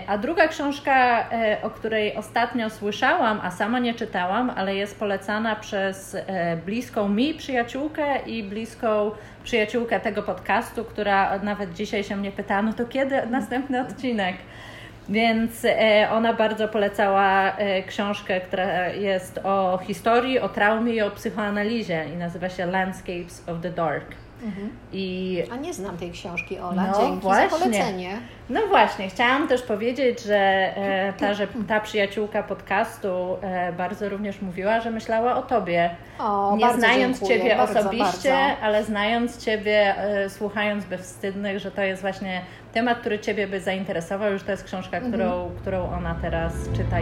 a 0.07 0.17
druga 0.17 0.47
książka, 0.47 1.29
e, 1.29 1.57
o 1.61 1.69
której 1.69 2.15
ostatnio 2.15 2.69
słyszałam, 2.69 3.39
a 3.43 3.51
sama 3.51 3.79
nie 3.79 3.93
czytałam, 3.93 4.49
ale 4.55 4.75
jest 4.75 4.99
polecana 4.99 5.55
przez 5.55 6.15
e, 6.15 6.57
bliską 6.65 7.09
mi 7.09 7.33
przyjaciółkę 7.33 8.19
i 8.25 8.43
bliską 8.43 9.11
przyjaciółkę 9.43 9.99
tego 9.99 10.23
podcastu, 10.23 10.85
która 10.85 11.39
nawet 11.39 11.73
dzisiaj 11.73 12.03
się 12.03 12.15
mnie 12.15 12.31
pyta, 12.31 12.61
no 12.61 12.73
to 12.73 12.85
kiedy 12.85 13.25
następny 13.25 13.81
odcinek? 13.81 14.35
Więc 15.09 15.65
ona 16.11 16.33
bardzo 16.33 16.67
polecała 16.67 17.57
książkę, 17.87 18.41
która 18.41 18.87
jest 18.87 19.39
o 19.43 19.79
historii, 19.83 20.39
o 20.39 20.49
traumie 20.49 20.93
i 20.93 21.01
o 21.01 21.11
psychoanalizie 21.11 22.05
i 22.13 22.17
nazywa 22.17 22.49
się 22.49 22.65
Landscapes 22.65 23.49
of 23.49 23.61
the 23.61 23.69
Dark. 23.69 24.22
Mhm. 24.43 24.69
I... 24.93 25.43
A 25.51 25.55
nie 25.55 25.73
znam 25.73 25.97
tej 25.97 26.11
książki, 26.11 26.59
Ola. 26.59 26.87
No, 26.91 26.99
Dzięki 27.01 27.21
właśnie. 27.21 27.49
za 27.49 27.57
polecenie. 27.57 28.17
No 28.49 28.67
właśnie, 28.67 29.09
chciałam 29.09 29.47
też 29.47 29.61
powiedzieć, 29.61 30.23
że 30.23 30.37
e, 30.37 31.13
ta, 31.17 31.33
że 31.33 31.47
ta 31.67 31.79
przyjaciółka 31.79 32.43
podcastu 32.43 33.37
e, 33.41 33.73
bardzo 33.73 34.09
również 34.09 34.41
mówiła, 34.41 34.79
że 34.79 34.91
myślała 34.91 35.35
o 35.35 35.41
Tobie. 35.41 35.89
O, 36.19 36.55
nie 36.57 36.73
znając 36.73 37.19
dziękuję. 37.19 37.39
Ciebie 37.39 37.55
bardzo, 37.55 37.79
osobiście, 37.79 38.31
bardzo. 38.31 38.61
ale 38.61 38.83
znając 38.83 39.45
Ciebie, 39.45 39.97
e, 39.97 40.29
słuchając 40.29 40.85
Bezwstydnych, 40.85 41.59
że 41.59 41.71
to 41.71 41.81
jest 41.81 42.01
właśnie 42.01 42.41
temat, 42.73 42.99
który 42.99 43.19
Ciebie 43.19 43.47
by 43.47 43.61
zainteresował. 43.61 44.31
Już 44.31 44.43
to 44.43 44.51
jest 44.51 44.63
książka, 44.63 44.99
którą, 44.99 45.33
mhm. 45.33 45.59
którą 45.61 45.89
ona 45.89 46.15
teraz 46.21 46.53
czyta. 46.77 46.97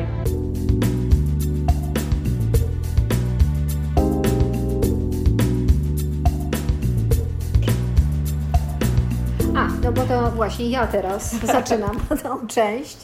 No 9.96 10.02
bo 10.02 10.08
to 10.08 10.32
właśnie 10.32 10.70
ja 10.70 10.88
teraz 10.88 11.36
zaczynam 11.56 12.00
tą 12.24 12.48
część. 12.48 12.98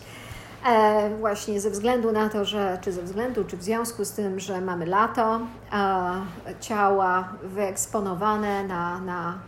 E, 0.67 1.09
właśnie 1.19 1.61
ze 1.61 1.69
względu 1.69 2.11
na 2.11 2.29
to, 2.29 2.45
że, 2.45 2.77
czy 2.81 2.91
ze 2.91 3.03
względu, 3.03 3.43
czy 3.43 3.57
w 3.57 3.63
związku 3.63 4.05
z 4.05 4.11
tym, 4.11 4.39
że 4.39 4.61
mamy 4.61 4.85
lato, 4.85 5.39
e, 5.73 6.59
ciała 6.59 7.33
wyeksponowane 7.43 8.63
na, 8.63 8.99
na 8.99 9.39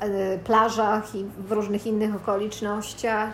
e, 0.00 0.38
plażach 0.38 1.14
i 1.14 1.24
w 1.24 1.52
różnych 1.52 1.86
innych 1.86 2.16
okolicznościach. 2.16 3.30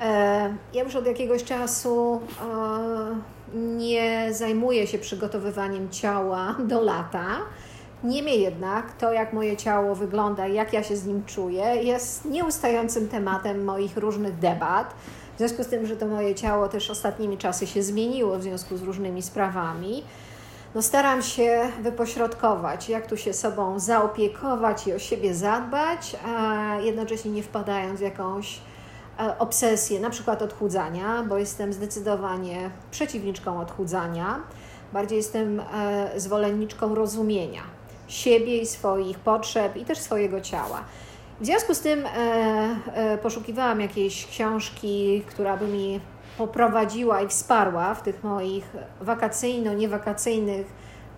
E, 0.00 0.54
ja 0.74 0.82
już 0.84 0.96
od 0.96 1.06
jakiegoś 1.06 1.44
czasu 1.44 2.20
e, 2.40 3.56
nie 3.56 4.34
zajmuję 4.34 4.86
się 4.86 4.98
przygotowywaniem 4.98 5.90
ciała 5.90 6.56
do 6.58 6.80
lata 6.80 7.26
Niemniej 8.04 8.42
jednak 8.42 8.92
to, 8.92 9.12
jak 9.12 9.32
moje 9.32 9.56
ciało 9.56 9.94
wygląda 9.94 10.46
i 10.46 10.54
jak 10.54 10.72
ja 10.72 10.82
się 10.82 10.96
z 10.96 11.06
nim 11.06 11.24
czuję, 11.24 11.64
jest 11.64 12.24
nieustającym 12.24 13.08
tematem 13.08 13.64
moich 13.64 13.96
różnych 13.96 14.38
debat. 14.38 14.94
W 15.34 15.38
związku 15.38 15.64
z 15.64 15.66
tym, 15.66 15.86
że 15.86 15.96
to 15.96 16.06
moje 16.06 16.34
ciało 16.34 16.68
też 16.68 16.90
ostatnimi 16.90 17.38
czasy 17.38 17.66
się 17.66 17.82
zmieniło 17.82 18.38
w 18.38 18.42
związku 18.42 18.76
z 18.76 18.82
różnymi 18.82 19.22
sprawami, 19.22 20.02
no 20.74 20.82
staram 20.82 21.22
się 21.22 21.68
wypośrodkować, 21.82 22.88
jak 22.88 23.06
tu 23.06 23.16
się 23.16 23.32
sobą 23.32 23.78
zaopiekować 23.78 24.86
i 24.86 24.92
o 24.92 24.98
siebie 24.98 25.34
zadbać, 25.34 26.16
a 26.26 26.76
jednocześnie 26.76 27.30
nie 27.30 27.42
wpadając 27.42 28.00
w 28.00 28.02
jakąś 28.02 28.60
e, 29.18 29.38
obsesję, 29.38 30.00
na 30.00 30.10
przykład 30.10 30.42
odchudzania, 30.42 31.24
bo 31.28 31.38
jestem 31.38 31.72
zdecydowanie 31.72 32.70
przeciwniczką 32.90 33.60
odchudzania. 33.60 34.40
Bardziej 34.92 35.16
jestem 35.16 35.60
e, 35.60 36.10
zwolenniczką 36.20 36.94
rozumienia 36.94 37.79
siebie 38.10 38.58
i 38.58 38.66
swoich 38.66 39.18
potrzeb 39.18 39.76
i 39.76 39.84
też 39.84 39.98
swojego 39.98 40.40
ciała. 40.40 40.84
W 41.40 41.46
związku 41.46 41.74
z 41.74 41.80
tym 41.80 42.06
e, 42.06 42.10
e, 42.94 43.18
poszukiwałam 43.18 43.80
jakiejś 43.80 44.26
książki, 44.26 45.22
która 45.26 45.56
by 45.56 45.66
mi 45.66 46.00
poprowadziła 46.38 47.20
i 47.20 47.28
wsparła 47.28 47.94
w 47.94 48.02
tych 48.02 48.24
moich 48.24 48.72
wakacyjno-niewakacyjnych 49.00 50.64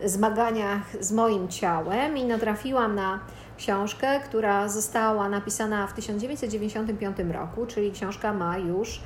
zmaganiach 0.05 0.83
z 1.01 1.13
moim 1.13 1.49
ciałem 1.49 2.17
i 2.17 2.25
natrafiłam 2.25 2.95
na 2.95 3.21
książkę, 3.59 4.21
która 4.21 4.69
została 4.69 5.29
napisana 5.29 5.87
w 5.87 5.93
1995 5.93 7.17
roku, 7.33 7.67
czyli 7.67 7.93
książka 7.93 8.33
ma 8.33 8.59
już 8.59 9.01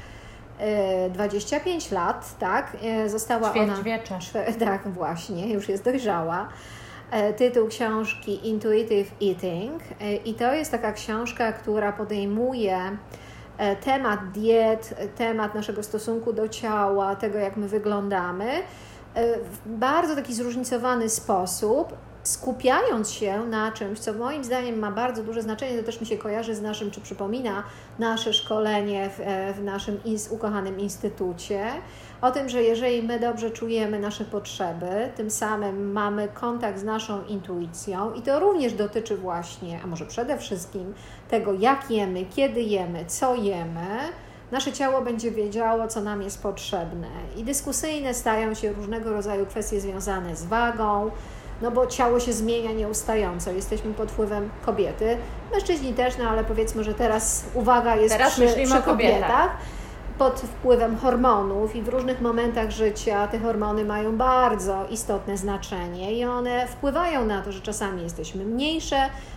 25 1.10 1.92
e, 1.92 1.94
lat, 1.94 2.38
tak? 2.38 2.76
E, 2.82 3.08
została 3.08 3.50
Ćwierćwiecza. 3.50 4.14
ona... 4.14 4.52
Tak, 4.66 4.88
właśnie, 4.88 5.52
już 5.52 5.68
jest 5.68 5.84
dojrzała. 5.84 6.48
E, 7.10 7.32
tytuł 7.32 7.68
książki 7.68 8.48
Intuitive 8.48 9.10
Eating. 9.22 9.82
E, 10.00 10.14
i 10.14 10.34
to 10.34 10.54
jest 10.54 10.70
taka 10.70 10.92
książka, 10.92 11.52
która 11.52 11.92
podejmuje 11.92 12.78
e, 13.58 13.76
temat 13.76 14.30
diet, 14.30 14.94
temat 15.16 15.54
naszego 15.54 15.82
stosunku 15.82 16.32
do 16.32 16.48
ciała, 16.48 17.16
tego 17.16 17.38
jak 17.38 17.56
my 17.56 17.68
wyglądamy 17.68 18.50
w 19.42 19.68
bardzo 19.68 20.16
taki 20.16 20.34
zróżnicowany 20.34 21.08
sposób, 21.08 21.94
skupiając 22.26 23.10
się 23.10 23.46
na 23.46 23.72
czymś, 23.72 23.98
co 23.98 24.12
moim 24.12 24.44
zdaniem 24.44 24.78
ma 24.78 24.90
bardzo 24.90 25.22
duże 25.22 25.42
znaczenie, 25.42 25.78
to 25.78 25.86
też 25.86 26.00
mi 26.00 26.06
się 26.06 26.18
kojarzy 26.18 26.54
z 26.54 26.62
naszym, 26.62 26.90
czy 26.90 27.00
przypomina 27.00 27.62
nasze 27.98 28.32
szkolenie 28.32 29.10
w, 29.10 29.20
w 29.58 29.64
naszym 29.64 30.00
ukochanym 30.30 30.80
instytucie, 30.80 31.66
o 32.20 32.30
tym, 32.30 32.48
że 32.48 32.62
jeżeli 32.62 33.02
my 33.02 33.20
dobrze 33.20 33.50
czujemy 33.50 33.98
nasze 33.98 34.24
potrzeby, 34.24 35.10
tym 35.16 35.30
samym 35.30 35.92
mamy 35.92 36.28
kontakt 36.28 36.78
z 36.78 36.84
naszą 36.84 37.24
intuicją 37.24 38.14
i 38.14 38.22
to 38.22 38.40
również 38.40 38.72
dotyczy 38.72 39.16
właśnie, 39.16 39.80
a 39.84 39.86
może 39.86 40.06
przede 40.06 40.38
wszystkim 40.38 40.94
tego, 41.30 41.52
jak 41.52 41.90
jemy, 41.90 42.24
kiedy 42.24 42.60
jemy, 42.60 43.04
co 43.06 43.34
jemy, 43.34 43.98
nasze 44.52 44.72
ciało 44.72 45.02
będzie 45.02 45.30
wiedziało, 45.30 45.88
co 45.88 46.00
nam 46.00 46.22
jest 46.22 46.42
potrzebne. 46.42 47.08
I 47.36 47.44
dyskusyjne 47.44 48.14
stają 48.14 48.54
się 48.54 48.72
różnego 48.72 49.12
rodzaju 49.12 49.46
kwestie 49.46 49.80
związane 49.80 50.36
z 50.36 50.44
wagą, 50.44 51.10
no 51.62 51.70
bo 51.70 51.86
ciało 51.86 52.20
się 52.20 52.32
zmienia 52.32 52.72
nieustająco. 52.72 53.50
Jesteśmy 53.50 53.94
pod 53.94 54.10
wpływem 54.10 54.50
kobiety, 54.66 55.16
mężczyźni 55.52 55.94
też, 55.94 56.18
no 56.18 56.28
ale 56.28 56.44
powiedzmy, 56.44 56.84
że 56.84 56.94
teraz 56.94 57.44
uwaga 57.54 57.96
jest 57.96 58.16
teraz 58.16 58.32
przy, 58.32 58.46
przy 58.64 58.82
kobietach 58.82 59.56
pod 60.18 60.40
wpływem 60.40 60.96
hormonów 60.96 61.76
i 61.76 61.82
w 61.82 61.88
różnych 61.88 62.20
momentach 62.20 62.70
życia 62.70 63.28
te 63.28 63.38
hormony 63.38 63.84
mają 63.84 64.16
bardzo 64.16 64.86
istotne 64.90 65.36
znaczenie 65.36 66.12
i 66.12 66.24
one 66.24 66.66
wpływają 66.66 67.24
na 67.24 67.42
to, 67.42 67.52
że 67.52 67.60
czasami 67.60 68.02
jesteśmy 68.02 68.44
mniejsze, 68.44 68.96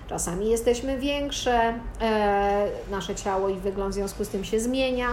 czasami 0.10 0.50
jesteśmy 0.50 0.98
większe, 0.98 1.74
e, 2.02 2.68
nasze 2.92 3.16
ciało 3.16 3.50
i 3.50 3.56
wygląd 3.56 3.92
w 3.92 3.96
związku 3.96 4.26
z 4.26 4.30
tym 4.30 4.44
się 4.44 4.60
zmienia. 4.60 5.08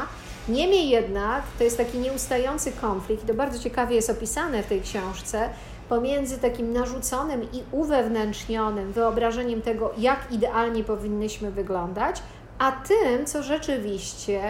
Niemniej 0.49 0.89
jednak 0.89 1.43
to 1.59 1.65
jest 1.65 1.77
taki 1.77 1.99
nieustający 1.99 2.73
konflikt 2.73 3.25
i 3.25 3.27
to 3.27 3.35
bardzo 3.35 3.59
ciekawie 3.59 3.97
jest 3.97 4.11
opisane 4.11 4.63
w 4.63 4.67
tej 4.67 4.81
książce, 4.81 5.49
pomiędzy 5.89 6.39
takim 6.39 6.73
narzuconym 6.73 7.43
i 7.43 7.63
uwewnętrznionym 7.73 8.93
wyobrażeniem 8.93 9.63
tego, 9.63 9.91
jak 9.99 10.33
idealnie 10.33 10.85
powinnyśmy 10.85 11.51
wyglądać, 11.51 12.23
a 12.59 12.73
tym, 12.73 13.27
co 13.27 13.43
rzeczywiście 13.43 14.43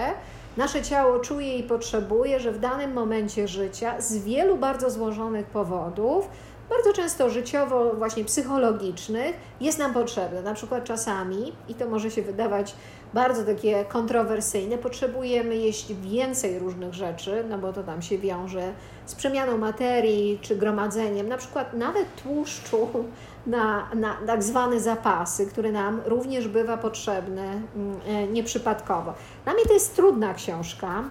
nasze 0.56 0.82
ciało 0.82 1.18
czuje 1.18 1.58
i 1.58 1.62
potrzebuje, 1.62 2.40
że 2.40 2.52
w 2.52 2.58
danym 2.58 2.92
momencie 2.92 3.48
życia 3.48 4.00
z 4.00 4.16
wielu 4.16 4.56
bardzo 4.56 4.90
złożonych 4.90 5.46
powodów 5.46 6.28
bardzo 6.68 6.92
często 6.92 7.30
życiowo, 7.30 7.94
właśnie 7.94 8.24
psychologicznych, 8.24 9.36
jest 9.60 9.78
nam 9.78 9.94
potrzebne. 9.94 10.42
Na 10.42 10.54
przykład 10.54 10.84
czasami, 10.84 11.52
i 11.68 11.74
to 11.74 11.88
może 11.88 12.10
się 12.10 12.22
wydawać 12.22 12.74
bardzo 13.14 13.44
takie 13.44 13.84
kontrowersyjne, 13.84 14.78
potrzebujemy 14.78 15.56
jeść 15.56 15.94
więcej 15.94 16.58
różnych 16.58 16.94
rzeczy, 16.94 17.44
no 17.50 17.58
bo 17.58 17.72
to 17.72 17.82
tam 17.82 18.02
się 18.02 18.18
wiąże 18.18 18.72
z 19.06 19.14
przemianą 19.14 19.58
materii 19.58 20.38
czy 20.42 20.56
gromadzeniem, 20.56 21.28
na 21.28 21.36
przykład 21.36 21.74
nawet 21.74 22.06
tłuszczu 22.22 22.88
na, 23.46 23.88
na 23.94 24.16
tak 24.26 24.42
zwane 24.42 24.80
zapasy, 24.80 25.46
który 25.46 25.72
nam 25.72 26.00
również 26.04 26.48
bywa 26.48 26.76
potrzebny 26.76 27.42
mm, 27.42 28.00
e, 28.06 28.26
nieprzypadkowo. 28.26 29.14
Dla 29.44 29.54
mnie 29.54 29.64
to 29.64 29.72
jest 29.72 29.96
trudna 29.96 30.34
książka, 30.34 31.04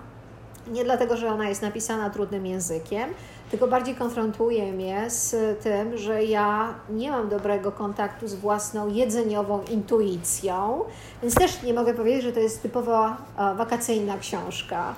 nie 0.67 0.84
dlatego, 0.84 1.17
że 1.17 1.27
ona 1.27 1.50
jest 1.50 1.62
napisana 1.62 2.10
trudnym 2.10 2.45
językiem, 2.45 3.10
tylko 3.51 3.67
bardziej 3.67 3.95
konfrontuje 3.95 4.72
mnie 4.72 5.10
z 5.10 5.36
tym, 5.63 5.98
że 5.98 6.24
ja 6.24 6.74
nie 6.89 7.12
mam 7.12 7.29
dobrego 7.29 7.72
kontaktu 7.72 8.27
z 8.27 8.36
własną 8.36 8.89
jedzeniową 8.89 9.63
intuicją, 9.63 10.84
więc 11.22 11.36
też 11.36 11.63
nie 11.63 11.74
mogę 11.74 11.93
powiedzieć, 11.93 12.24
że 12.24 12.31
to 12.31 12.39
jest 12.39 12.62
typowo 12.62 13.10
wakacyjna 13.55 14.17
książka. 14.17 14.93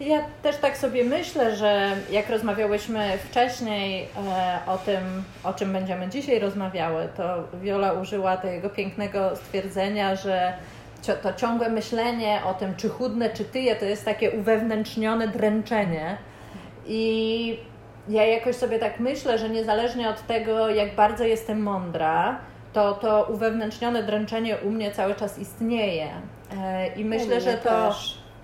Ja 0.00 0.24
też 0.42 0.56
tak 0.56 0.76
sobie 0.76 1.04
myślę, 1.04 1.56
że 1.56 1.96
jak 2.10 2.30
rozmawiałyśmy 2.30 3.18
wcześniej 3.18 4.08
e, 4.28 4.58
o 4.66 4.78
tym, 4.78 5.24
o 5.44 5.54
czym 5.54 5.72
będziemy 5.72 6.08
dzisiaj 6.08 6.38
rozmawiały, 6.38 7.08
to 7.16 7.44
Viola 7.62 7.92
użyła 7.92 8.36
tego 8.36 8.70
pięknego 8.70 9.36
stwierdzenia, 9.36 10.16
że 10.16 10.52
to 11.22 11.32
ciągłe 11.32 11.68
myślenie 11.68 12.40
o 12.46 12.54
tym, 12.54 12.74
czy 12.76 12.88
chudne, 12.88 13.30
czy 13.30 13.44
tyje, 13.44 13.76
to 13.76 13.84
jest 13.84 14.04
takie 14.04 14.30
uwewnętrznione 14.30 15.28
dręczenie. 15.28 16.18
I 16.86 17.58
ja 18.08 18.26
jakoś 18.26 18.56
sobie 18.56 18.78
tak 18.78 19.00
myślę, 19.00 19.38
że 19.38 19.48
niezależnie 19.48 20.08
od 20.08 20.26
tego, 20.26 20.68
jak 20.68 20.94
bardzo 20.94 21.24
jestem 21.24 21.62
mądra, 21.62 22.38
to 22.72 22.94
to 22.94 23.28
uwewnętrznione 23.30 24.02
dręczenie 24.02 24.56
u 24.56 24.70
mnie 24.70 24.92
cały 24.92 25.14
czas 25.14 25.38
istnieje. 25.38 26.08
E, 26.58 26.86
I 26.94 27.04
myślę, 27.04 27.40
że 27.40 27.54
to. 27.54 27.94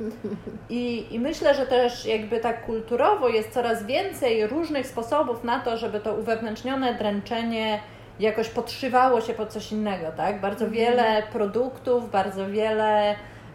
I, 0.70 1.06
I 1.10 1.20
myślę, 1.20 1.54
że 1.54 1.66
też 1.66 2.06
jakby 2.06 2.40
tak 2.40 2.66
kulturowo 2.66 3.28
jest 3.28 3.50
coraz 3.50 3.86
więcej 3.86 4.46
różnych 4.46 4.86
sposobów 4.86 5.44
na 5.44 5.60
to, 5.60 5.76
żeby 5.76 6.00
to 6.00 6.14
uwewnętrznione 6.14 6.94
dręczenie 6.94 7.80
jakoś 8.20 8.48
podszywało 8.48 9.20
się 9.20 9.34
pod 9.34 9.52
coś 9.52 9.72
innego, 9.72 10.06
tak? 10.16 10.40
Bardzo 10.40 10.64
mhm. 10.64 10.72
wiele 10.72 11.22
produktów, 11.32 12.10
bardzo 12.10 12.46
wiele 12.50 13.14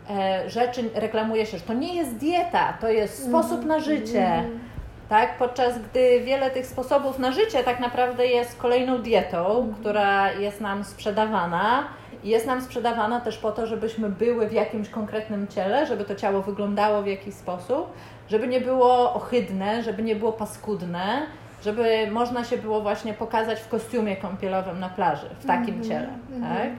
e, 0.10 0.50
rzeczy 0.50 0.90
reklamuje 0.96 1.46
się, 1.46 1.58
że 1.58 1.64
to 1.64 1.74
nie 1.74 1.96
jest 1.96 2.16
dieta, 2.16 2.78
to 2.82 2.90
jest 2.90 3.30
sposób 3.30 3.66
na 3.66 3.80
życie. 3.80 4.26
Mhm 4.26 4.74
tak? 5.14 5.38
Podczas 5.38 5.80
gdy 5.80 6.20
wiele 6.20 6.52
tych 6.52 6.66
sposobów 6.66 7.20
na 7.20 7.32
życie 7.32 7.64
tak 7.64 7.80
naprawdę 7.80 8.28
jest 8.28 8.58
kolejną 8.58 9.02
dietą, 9.02 9.74
która 9.80 10.32
jest 10.32 10.62
nam 10.62 10.84
sprzedawana. 10.84 11.88
I 12.24 12.30
jest 12.30 12.48
nam 12.48 12.62
sprzedawana 12.62 13.22
też 13.22 13.38
po 13.38 13.52
to, 13.52 13.68
żebyśmy 13.68 14.10
były 14.10 14.48
w 14.48 14.54
jakimś 14.54 14.90
konkretnym 14.90 15.48
ciele, 15.48 15.86
żeby 15.86 16.06
to 16.06 16.16
ciało 16.16 16.42
wyglądało 16.42 17.02
w 17.02 17.08
jakiś 17.08 17.34
sposób, 17.34 17.94
żeby 18.30 18.48
nie 18.48 18.62
było 18.62 19.14
ohydne, 19.14 19.84
żeby 19.84 20.04
nie 20.04 20.16
było 20.16 20.32
paskudne, 20.32 21.22
żeby 21.64 22.12
można 22.12 22.44
się 22.44 22.58
było 22.58 22.82
właśnie 22.82 23.14
pokazać 23.14 23.60
w 23.60 23.68
kostiumie 23.68 24.16
kąpielowym 24.16 24.80
na 24.80 24.90
plaży, 24.90 25.30
w 25.40 25.46
takim 25.46 25.74
mm 25.74 25.82
-hmm, 25.82 25.88
ciele. 25.88 26.10
Mm 26.32 26.42
-hmm. 26.42 26.58
tak? 26.58 26.70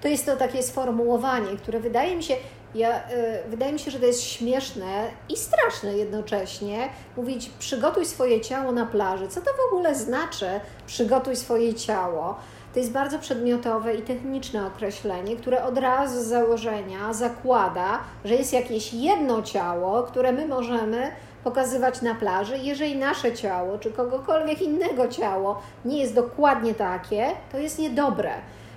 To 0.00 0.08
jest 0.08 0.26
to 0.26 0.36
takie 0.36 0.62
sformułowanie, 0.62 1.56
które 1.56 1.80
wydaje 1.80 2.16
mi 2.16 2.22
się, 2.22 2.34
ja, 2.74 2.98
y, 2.98 3.48
wydaje 3.48 3.72
mi 3.72 3.78
się, 3.78 3.90
że 3.90 4.00
to 4.00 4.06
jest 4.06 4.22
śmieszne 4.22 5.04
i 5.28 5.36
straszne 5.36 5.96
jednocześnie 5.96 6.88
mówić 7.16 7.50
przygotuj 7.58 8.06
swoje 8.06 8.40
ciało 8.40 8.72
na 8.72 8.86
plaży. 8.86 9.28
Co 9.28 9.40
to 9.40 9.50
w 9.50 9.72
ogóle 9.72 9.94
znaczy 9.94 10.46
przygotuj 10.86 11.36
swoje 11.36 11.74
ciało? 11.74 12.36
To 12.74 12.80
jest 12.80 12.92
bardzo 12.92 13.18
przedmiotowe 13.18 13.94
i 13.94 14.02
techniczne 14.02 14.66
określenie, 14.66 15.36
które 15.36 15.64
od 15.64 15.78
razu 15.78 16.22
z 16.22 16.26
założenia 16.26 17.12
zakłada, 17.12 18.00
że 18.24 18.34
jest 18.34 18.52
jakieś 18.52 18.94
jedno 18.94 19.42
ciało, 19.42 20.02
które 20.02 20.32
my 20.32 20.48
możemy 20.48 21.10
pokazywać 21.44 22.02
na 22.02 22.14
plaży. 22.14 22.58
Jeżeli 22.58 22.96
nasze 22.96 23.32
ciało 23.32 23.78
czy 23.78 23.92
kogokolwiek 23.92 24.62
innego 24.62 25.08
ciało 25.08 25.62
nie 25.84 26.00
jest 26.00 26.14
dokładnie 26.14 26.74
takie, 26.74 27.26
to 27.52 27.58
jest 27.58 27.78
niedobre. 27.78 28.30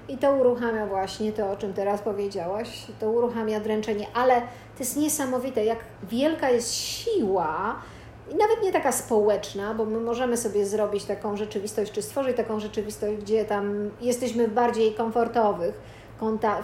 I 0.07 0.17
to 0.17 0.31
uruchamia 0.31 0.85
właśnie 0.85 1.31
to, 1.31 1.51
o 1.51 1.55
czym 1.55 1.73
teraz 1.73 2.01
powiedziałaś, 2.01 2.87
to 2.99 3.11
uruchamia 3.11 3.59
dręczenie, 3.59 4.07
ale 4.13 4.41
to 4.41 4.79
jest 4.79 4.97
niesamowite, 4.97 5.65
jak 5.65 5.79
wielka 6.03 6.49
jest 6.49 6.73
siła, 6.73 7.75
i 8.31 8.35
nawet 8.35 8.63
nie 8.63 8.71
taka 8.71 8.91
społeczna, 8.91 9.73
bo 9.73 9.85
my 9.85 9.99
możemy 9.99 10.37
sobie 10.37 10.65
zrobić 10.65 11.05
taką 11.05 11.37
rzeczywistość, 11.37 11.91
czy 11.91 12.01
stworzyć 12.01 12.37
taką 12.37 12.59
rzeczywistość, 12.59 13.17
gdzie 13.17 13.45
tam 13.45 13.89
jesteśmy 14.01 14.47
bardziej 14.47 14.93
komfortowych 14.93 15.81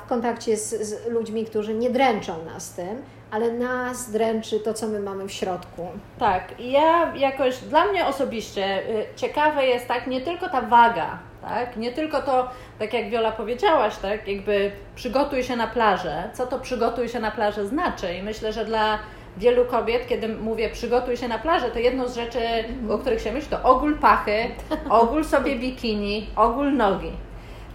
w 0.06 0.10
kontakcie 0.10 0.58
z, 0.58 0.70
z 0.88 1.08
ludźmi, 1.08 1.46
którzy 1.46 1.74
nie 1.74 1.90
dręczą 1.90 2.46
nas 2.46 2.74
tym, 2.74 3.02
ale 3.32 3.52
nas 3.52 4.12
dręczy 4.12 4.60
to, 4.60 4.74
co 4.74 4.88
my 4.88 5.00
mamy 5.00 5.28
w 5.28 5.32
środku. 5.32 5.88
Tak, 6.20 6.54
ja 6.60 7.16
jakoś, 7.16 7.58
dla 7.58 7.86
mnie 7.86 8.06
osobiście 8.06 8.90
y, 8.90 9.06
ciekawe 9.16 9.66
jest 9.66 9.88
tak 9.88 10.08
nie 10.08 10.22
tylko 10.22 10.50
ta 10.50 10.62
waga, 10.62 11.20
tak? 11.42 11.78
Nie 11.78 11.92
tylko 11.92 12.22
to, 12.22 12.50
tak 12.80 12.94
jak 12.94 13.10
Wiola 13.10 13.32
powiedziałaś, 13.32 13.98
tak? 13.98 14.28
Jakby 14.28 14.72
przygotuj 14.96 15.44
się 15.44 15.56
na 15.56 15.68
plażę. 15.68 16.30
Co 16.34 16.48
to 16.48 16.60
przygotuj 16.60 17.10
się 17.10 17.20
na 17.20 17.32
plażę 17.32 17.68
znaczy? 17.68 18.14
I 18.14 18.24
myślę, 18.24 18.54
że 18.54 18.66
dla 18.66 19.00
wielu 19.38 19.66
kobiet, 19.66 20.08
kiedy 20.08 20.28
mówię 20.28 20.70
przygotuj 20.70 21.18
się 21.18 21.28
na 21.28 21.40
plażę, 21.40 21.72
to 21.72 21.80
jedno 21.80 22.08
z 22.10 22.16
rzeczy, 22.16 22.40
o 22.90 22.98
których 22.98 23.22
się 23.22 23.32
myśli, 23.32 23.50
to 23.50 23.64
ogól 23.64 23.98
pachy, 23.98 24.52
ogól 24.90 25.24
sobie 25.24 25.56
bikini, 25.56 26.28
ogól 26.36 26.74
nogi. 26.74 27.12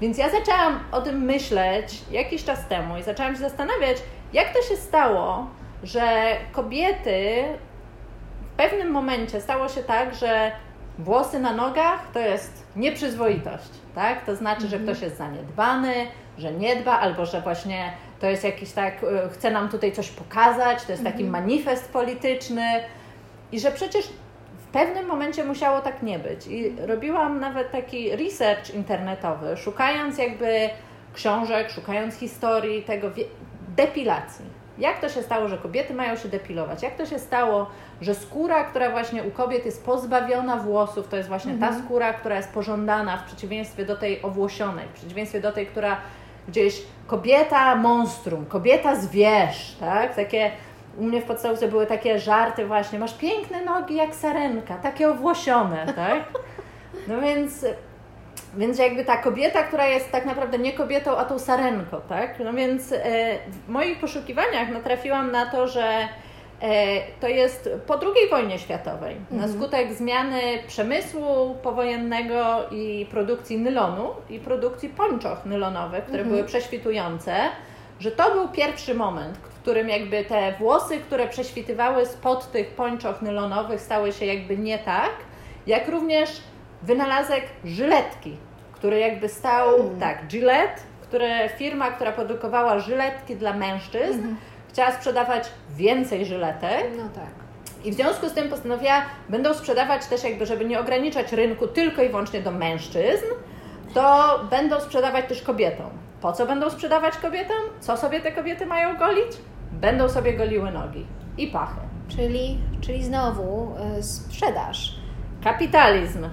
Więc 0.01 0.19
ja 0.19 0.31
zaczęłam 0.31 0.81
o 0.93 1.01
tym 1.01 1.23
myśleć 1.23 2.03
jakiś 2.11 2.45
czas 2.45 2.69
temu 2.69 2.99
i 2.99 3.03
zaczęłam 3.03 3.35
się 3.35 3.41
zastanawiać, 3.41 3.97
jak 4.33 4.53
to 4.55 4.63
się 4.63 4.77
stało, 4.77 5.47
że 5.83 6.37
kobiety 6.53 7.45
w 8.53 8.57
pewnym 8.57 8.91
momencie 8.91 9.41
stało 9.41 9.69
się 9.69 9.83
tak, 9.83 10.15
że 10.15 10.53
włosy 10.99 11.41
na 11.41 11.53
nogach 11.53 12.13
to 12.13 12.19
jest 12.19 12.67
nieprzyzwoitość, 12.77 13.71
tak? 13.95 14.25
To 14.25 14.37
znaczy, 14.37 14.69
że 14.69 14.79
ktoś 14.79 15.01
jest 15.01 15.17
zaniedbany, 15.17 15.95
że 16.39 16.53
nie 16.53 16.77
dba, 16.77 16.99
albo 16.99 17.27
że 17.27 17.41
właśnie 17.41 17.93
to 18.21 18.27
jest 18.27 18.45
jakiś 18.45 18.73
tak, 18.73 18.95
e, 19.05 19.29
chce 19.29 19.51
nam 19.51 19.69
tutaj 19.69 19.93
coś 19.93 20.11
pokazać, 20.11 20.85
to 20.85 20.93
jest 20.93 21.05
taki 21.05 21.25
mhm. 21.25 21.43
manifest 21.45 21.93
polityczny 21.93 22.81
i 23.53 23.61
że 23.61 23.71
przecież 23.71 24.09
w 24.59 24.73
pewnym 24.73 25.07
momencie 25.07 25.45
musiało 25.45 25.81
tak 25.81 26.03
nie 26.03 26.19
być. 26.19 26.47
I 26.47 26.77
robiłam 26.87 27.41
nawet 27.41 27.71
taki 27.71 28.17
research 28.17 28.75
internetowy, 28.75 29.57
szukając 29.57 30.19
jakby 30.19 30.71
książek, 31.15 31.71
szukając 31.71 32.15
historii 32.15 32.83
tego 32.83 33.11
depilacji. 33.77 34.45
Jak 34.79 35.01
to 35.01 35.09
się 35.09 35.23
stało, 35.23 35.49
że 35.49 35.59
kobiety 35.59 35.95
mają 35.95 36.17
się 36.17 36.29
depilować? 36.29 36.83
Jak 36.83 36.97
to 36.97 37.07
się 37.07 37.19
stało, 37.19 37.67
że 38.01 38.15
skóra, 38.15 38.65
która 38.65 38.91
właśnie 38.91 39.23
u 39.23 39.31
kobiet 39.31 39.67
jest 39.67 39.85
pozbawiona 39.85 40.57
włosów, 40.57 41.09
to 41.09 41.17
jest 41.17 41.29
właśnie 41.29 41.53
mhm. 41.53 41.75
ta 41.75 41.81
skóra, 41.81 42.13
która 42.13 42.37
jest 42.37 42.53
pożądana 42.53 43.17
w 43.17 43.25
przeciwieństwie 43.25 43.85
do 43.85 43.97
tej 43.97 44.23
owłosionej, 44.23 44.85
w 44.89 44.93
przeciwieństwie 44.93 45.41
do 45.41 45.53
tej, 45.53 45.67
która 45.67 45.97
gdzieś 46.49 46.83
kobieta 47.07 47.77
monstrum, 47.77 48.47
kobieta 48.47 48.97
zwierz, 48.97 49.77
tak? 49.81 50.17
Takie 50.17 50.51
u 50.99 51.05
mnie 51.05 51.21
w 51.21 51.25
podstawce 51.25 51.69
były 51.69 51.87
takie 51.87 52.19
żarty 52.19 52.67
właśnie, 52.67 52.99
masz 52.99 53.15
piękne 53.15 53.65
nogi 53.65 53.95
jak 53.95 54.15
sarenka, 54.15 54.75
takie 54.77 55.11
owłosione, 55.11 55.93
tak? 55.97 56.23
No 57.09 57.21
więc 57.21 57.67
więc 58.57 58.79
jakby 58.79 59.05
ta 59.05 59.17
kobieta, 59.17 59.63
która 59.63 59.87
jest 59.87 60.13
tak 60.13 60.27
naprawdę 60.27 60.59
nie 60.59 60.73
kobietą, 60.73 61.19
a 61.19 61.25
tą 61.25 61.39
sarenką, 61.39 62.01
tak? 62.09 62.41
No 62.41 62.53
więc 62.53 62.93
e, 62.93 62.99
w 63.49 63.69
moich 63.69 64.01
poszukiwaniach 64.01 64.69
natrafiłam 64.69 65.33
na 65.33 65.47
to, 65.47 65.69
że 65.69 65.85
e, 66.63 67.01
to 67.21 67.29
jest 67.29 67.71
po 67.87 68.01
II 68.01 68.31
wojnie 68.31 68.59
światowej. 68.59 69.17
Mhm. 69.17 69.41
Na 69.41 69.49
skutek 69.49 69.93
zmiany 69.93 70.41
przemysłu 70.67 71.55
powojennego 71.63 72.69
i 72.71 73.07
produkcji 73.11 73.59
nylonu 73.59 74.09
i 74.31 74.39
produkcji 74.39 74.89
pończoch 74.89 75.47
nylonowych, 75.47 76.05
które 76.05 76.23
mhm. 76.23 76.37
były 76.37 76.49
prześwitujące, 76.49 77.35
że 78.01 78.11
to 78.11 78.31
był 78.31 78.49
pierwszy 78.49 78.95
moment, 78.95 79.37
w 79.39 79.61
którym 79.63 79.89
jakby 79.89 80.25
te 80.25 80.55
włosy, 80.59 80.99
które 80.99 81.29
prześwitywały 81.29 82.07
spod 82.07 82.53
tych 82.53 82.71
pończoch 82.71 83.23
nylonowych 83.23 83.81
stały 83.81 84.13
się 84.13 84.27
jakby 84.27 84.59
nie 84.59 84.79
tak, 84.79 85.11
jak 85.67 85.89
również 85.89 86.41
wynalazek 86.83 87.45
żyletki, 87.65 88.37
który 88.73 88.99
jakby 88.99 89.29
stał, 89.29 89.81
mm. 89.81 90.01
tak, 90.01 90.27
Gillette, 90.27 90.83
które 91.03 91.49
firma, 91.49 91.91
która 91.91 92.13
produkowała 92.13 92.79
żyletki 92.79 93.37
dla 93.37 93.53
mężczyzn, 93.53 94.21
mm. 94.21 94.37
chciała 94.69 94.93
sprzedawać 94.93 95.49
więcej 95.77 96.27
żyletek. 96.27 96.87
No 96.97 97.09
tak. 97.15 97.43
I 97.85 97.91
w 97.93 97.95
związku 97.95 98.29
z 98.29 98.33
tym 98.33 98.49
postanowiła, 98.49 99.03
będą 99.29 99.55
sprzedawać 99.55 100.07
też 100.07 100.25
jakby, 100.25 100.47
żeby 100.47 100.65
nie 100.65 100.81
ograniczać 100.81 101.33
rynku 101.33 101.67
tylko 101.67 102.03
i 102.03 102.09
wyłącznie 102.09 102.41
do 102.41 102.51
mężczyzn, 102.51 103.27
to 103.95 104.39
będą 104.51 104.81
sprzedawać 104.81 105.29
też 105.29 105.43
kobietom. 105.43 105.91
Po 106.21 106.33
co 106.33 106.47
będą 106.47 106.71
sprzedawać 106.71 107.17
kobietom? 107.17 107.63
Co 107.81 107.97
sobie 107.97 108.21
te 108.21 108.33
kobiety 108.33 108.67
mają 108.67 108.97
golić? 108.97 109.33
Będą 109.73 110.09
sobie 110.09 110.35
goliły 110.35 110.71
nogi 110.71 111.07
i 111.39 111.47
pachy. 111.47 111.81
Czyli, 112.09 112.59
czyli 112.81 113.05
znowu 113.05 113.75
y, 113.99 114.03
sprzedaż. 114.03 114.95
Kapitalizm. 115.45 116.25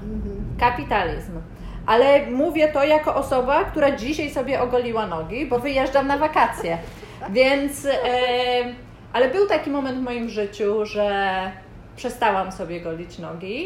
Kapitalizm. 0.59 1.41
Ale 1.85 2.25
mówię 2.25 2.67
to 2.67 2.83
jako 2.83 3.15
osoba, 3.15 3.63
która 3.63 3.91
dzisiaj 3.95 4.29
sobie 4.29 4.61
ogoliła 4.61 5.07
nogi, 5.07 5.45
bo 5.45 5.59
wyjeżdżam 5.59 6.07
na 6.07 6.17
wakacje. 6.17 6.77
Więc, 7.29 7.85
e, 7.85 7.91
ale 9.13 9.29
był 9.29 9.47
taki 9.47 9.69
moment 9.69 9.97
w 9.97 10.01
moim 10.01 10.29
życiu, 10.29 10.85
że 10.85 11.51
przestałam 11.95 12.51
sobie 12.51 12.81
golić 12.81 13.19
nogi 13.19 13.65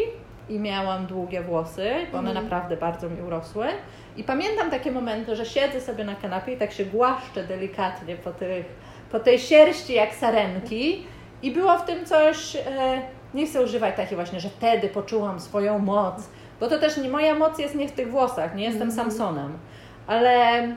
i 0.49 0.59
miałam 0.59 1.05
długie 1.05 1.41
włosy, 1.41 1.91
bo 2.11 2.17
one 2.17 2.33
naprawdę 2.33 2.77
bardzo 2.77 3.09
mi 3.09 3.21
urosły. 3.21 3.67
I 4.17 4.23
pamiętam 4.23 4.71
takie 4.71 4.91
momenty, 4.91 5.35
że 5.35 5.45
siedzę 5.45 5.81
sobie 5.81 6.03
na 6.03 6.15
kanapie 6.15 6.53
i 6.53 6.57
tak 6.57 6.71
się 6.71 6.85
głaszczę 6.85 7.43
delikatnie 7.43 8.15
po, 8.15 8.31
tych, 8.31 8.65
po 9.11 9.19
tej 9.19 9.39
sierści 9.39 9.93
jak 9.93 10.15
sarenki 10.15 11.03
i 11.41 11.51
było 11.51 11.77
w 11.77 11.85
tym 11.85 12.05
coś, 12.05 12.55
e, 12.55 12.61
nie 13.33 13.45
chcę 13.45 13.61
używać 13.61 13.95
takiej 13.95 14.15
właśnie, 14.15 14.39
że 14.39 14.49
wtedy 14.49 14.89
poczułam 14.89 15.39
swoją 15.39 15.79
moc, 15.79 16.29
bo 16.63 16.69
to 16.69 16.79
też 16.79 16.97
nie, 16.97 17.09
moja 17.09 17.35
moc 17.35 17.59
jest 17.59 17.75
nie 17.75 17.87
w 17.87 17.91
tych 17.91 18.11
włosach, 18.11 18.55
nie 18.55 18.63
jestem 18.63 18.91
Samsonem, 18.91 19.57
ale, 20.07 20.67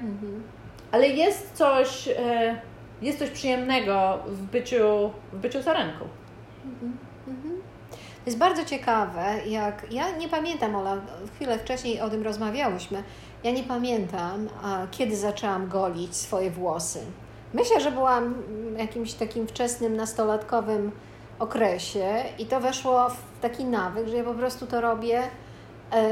ale 0.93 1.09
jest 1.09 1.53
coś, 1.53 2.09
e, 2.09 2.61
jest 3.03 3.19
coś 3.19 3.31
przyjemnego 3.31 4.19
w 4.27 4.43
byciu, 4.43 5.11
w 5.33 5.39
byciu 5.39 5.63
sarenką. 5.63 6.05
To 8.25 8.27
jest 8.27 8.39
bardzo 8.39 8.65
ciekawe, 8.65 9.25
jak 9.47 9.87
ja 9.91 10.17
nie 10.17 10.29
pamiętam, 10.29 10.77
Ola, 10.77 10.97
chwilę 11.35 11.59
wcześniej 11.59 12.01
o 12.01 12.11
tym 12.11 12.23
rozmawiałyśmy. 12.23 13.03
Ja 13.45 13.51
nie 13.51 13.65
pamiętam, 13.65 14.49
a, 14.63 14.87
kiedy 14.91 15.17
zaczęłam 15.17 15.69
golić 15.69 16.17
swoje 16.17 16.51
włosy. 16.51 17.01
Myślę, 17.55 17.81
że 17.81 17.93
byłam 17.93 18.35
w 18.75 18.79
jakimś 18.79 19.13
takim 19.13 19.47
wczesnym 19.47 19.97
nastolatkowym 19.97 20.93
okresie 21.39 22.25
i 22.39 22.47
to 22.47 22.61
weszło 22.61 23.09
w 23.09 23.41
taki 23.41 23.65
nawyk, 23.65 24.09
że 24.09 24.17
ja 24.17 24.25
po 24.25 24.35
prostu 24.35 24.67
to 24.67 24.81
robię 24.81 25.23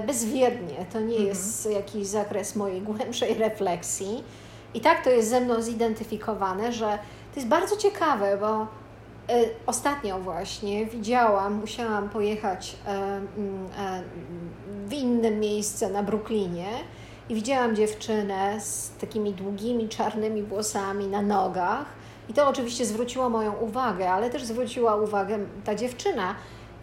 bezwiednie. 0.07 0.87
To 0.93 1.01
nie 1.01 1.17
jest 1.17 1.71
jakiś 1.71 2.07
zakres 2.07 2.57
mojej 2.57 2.83
głębszej 2.83 3.35
refleksji. 3.35 4.25
I 4.75 4.81
tak 4.81 5.05
to 5.05 5.11
jest 5.11 5.29
ze 5.29 5.41
mną 5.41 5.63
zidentyfikowane, 5.63 6.73
że 6.73 6.99
to 7.35 7.41
jest 7.41 7.49
bardzo 7.49 7.77
ciekawe, 7.77 8.37
bo 8.41 8.63
e, 8.63 8.67
ostatnio 9.67 10.19
właśnie 10.19 10.87
widziałam, 10.87 11.55
musiałam 11.55 12.09
pojechać 12.09 12.77
e, 12.87 12.91
mm, 12.91 13.69
e, 13.79 14.03
w 14.87 14.93
inne 14.93 15.31
miejsce 15.31 15.91
na 15.91 16.03
Brooklynie 16.03 16.67
i 17.29 17.35
widziałam 17.35 17.77
dziewczynę 17.77 18.61
z 18.61 18.91
takimi 19.01 19.33
długimi, 19.33 19.89
czarnymi 19.89 20.43
włosami 20.43 21.07
na 21.07 21.23
nogach. 21.23 21.87
I 22.29 22.35
to 22.35 22.49
oczywiście 22.49 22.87
zwróciło 22.87 23.29
moją 23.29 23.53
uwagę, 23.53 24.11
ale 24.11 24.31
też 24.31 24.45
zwróciła 24.45 24.97
uwagę 24.97 25.39
ta 25.65 25.75
dziewczyna. 25.75 26.35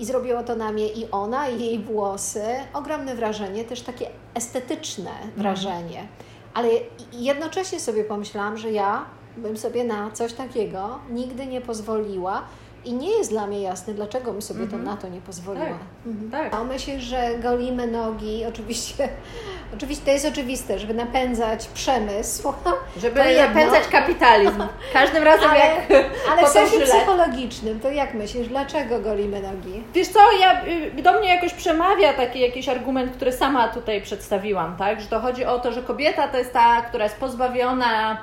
I 0.02 0.06
zrobiło 0.06 0.44
to 0.44 0.56
na 0.56 0.72
mnie 0.72 0.88
i 0.88 1.12
ona, 1.12 1.50
i 1.50 1.66
jej 1.66 1.80
włosy. 1.80 2.44
Ogromne 2.74 3.16
wrażenie, 3.16 3.64
też 3.64 3.82
takie 3.82 4.10
estetyczne 4.34 5.12
wrażenie. 5.38 6.08
Ale 6.54 6.70
jednocześnie 7.14 7.80
sobie 7.80 8.04
pomyślałam, 8.04 8.58
że 8.58 8.72
ja 8.72 9.06
bym 9.38 9.58
sobie 9.58 9.84
na 9.84 10.12
coś 10.12 10.34
takiego 10.34 11.00
nigdy 11.10 11.46
nie 11.46 11.62
pozwoliła. 11.62 12.44
I 12.86 12.94
nie 12.94 13.10
jest 13.18 13.30
dla 13.32 13.48
mnie 13.48 13.62
jasne, 13.62 13.94
dlaczego 13.94 14.32
bym 14.32 14.42
sobie 14.42 14.68
to 14.68 14.78
na 14.78 14.98
to 14.98 15.08
nie 15.08 15.22
pozwoliła. 15.22 15.66
Tak, 15.66 15.76
Mhm. 16.06 16.32
tak. 16.32 16.54
A 16.62 16.64
myślę, 16.64 17.00
że 17.00 17.38
golimy 17.38 17.88
nogi, 17.88 18.46
oczywiście, 18.50 19.10
oczywiście 19.76 20.06
to 20.06 20.12
jest 20.12 20.26
oczywiste, 20.26 20.80
żeby 20.80 20.94
napędzać 20.94 21.68
przemysł. 21.68 22.54
Żeby 23.02 23.20
jedno. 23.20 23.48
napędzać 23.48 23.88
kapitalizm. 23.88 24.64
Każdym 24.94 25.24
razem 25.24 25.50
Ale, 25.50 25.60
jak 25.60 26.04
ale 26.32 26.46
w 26.48 26.50
sensie 26.50 26.80
psychologicznym, 26.80 27.80
to 27.80 27.90
jak 27.92 28.14
myślisz, 28.14 28.48
dlaczego 28.48 29.00
golimy 29.00 29.42
nogi? 29.42 29.84
Wiesz 29.94 30.08
co, 30.08 30.20
ja, 30.40 30.66
y, 30.66 31.02
do 31.02 31.20
mnie 31.20 31.36
jakoś 31.36 31.54
przemawia 31.54 32.14
taki 32.14 32.40
jakiś 32.40 32.70
argument, 32.70 33.12
który 33.16 33.32
sama 33.32 33.68
tutaj 33.68 34.02
przedstawiłam, 34.02 34.78
tak? 34.78 35.02
Że 35.02 35.08
to 35.08 35.20
chodzi 35.20 35.46
o 35.46 35.60
to, 35.60 35.72
że 35.72 35.82
kobieta 35.84 36.28
to 36.28 36.38
jest 36.38 36.54
ta, 36.54 36.82
która 36.82 37.04
jest 37.04 37.16
pozbawiona, 37.18 38.18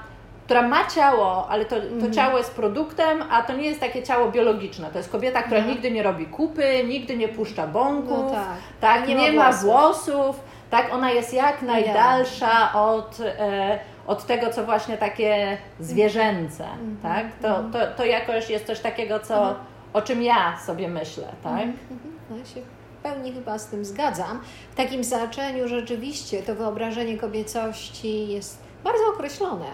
która 0.48 0.62
ma 0.62 0.86
ciało, 0.86 1.48
ale 1.48 1.64
to, 1.64 1.76
to 1.76 1.86
Mhm. 1.86 2.12
ciało 2.12 2.38
jest 2.38 2.54
produktem, 2.54 3.24
a 3.30 3.42
to 3.42 3.52
nie 3.56 3.66
jest 3.66 3.80
takie 3.80 4.02
ciało 4.02 4.30
biologiczne. 4.30 4.90
To 4.90 4.98
jest 4.98 5.10
kobieta, 5.10 5.42
która 5.42 5.56
Mhm. 5.58 5.74
nigdy 5.74 5.90
nie 5.90 6.02
robi 6.02 6.26
kupy, 6.26 6.84
nigdy 6.84 7.16
nie 7.16 7.28
puszcza 7.28 7.66
bąków, 7.66 8.18
No 8.24 8.30
tak. 8.30 8.46
tak? 8.80 9.08
Nie 9.08 9.14
Nie, 9.14 9.32
ma 9.32 9.52
włosów. 9.52 9.62
włosów, 9.64 10.40
tak? 10.70 10.92
Ona 10.94 11.10
jest 11.10 11.34
jak 11.34 11.62
najdalsza 11.62 12.72
od, 12.72 13.18
e, 13.20 13.78
od 14.06 14.26
tego, 14.26 14.50
co 14.52 14.64
właśnie 14.64 14.96
takie 14.98 15.58
zwierzęce, 15.80 16.64
Mhm. 16.64 16.96
tak? 17.02 17.26
To, 17.42 17.78
to, 17.78 17.86
to 17.96 18.04
jakoś 18.04 18.50
jest 18.50 18.66
coś 18.66 18.80
takiego, 18.80 19.20
co, 19.20 19.54
o 19.92 20.02
czym 20.02 20.22
ja 20.22 20.58
sobie 20.66 20.88
myślę, 20.88 21.24
tak? 21.44 21.52
Mhm, 21.62 21.98
No, 22.30 22.36
ja 22.36 22.44
się 22.44 22.60
w 22.98 23.02
pełni 23.02 23.32
chyba 23.32 23.58
z 23.58 23.66
tym 23.66 23.84
zgadzam. 23.84 24.40
W 24.72 24.74
takim 24.76 25.04
znaczeniu 25.04 25.68
rzeczywiście 25.68 26.42
to 26.42 26.54
wyobrażenie 26.54 27.18
kobiecości 27.18 28.28
jest 28.28 28.62
bardzo 28.84 29.02
określone. 29.14 29.66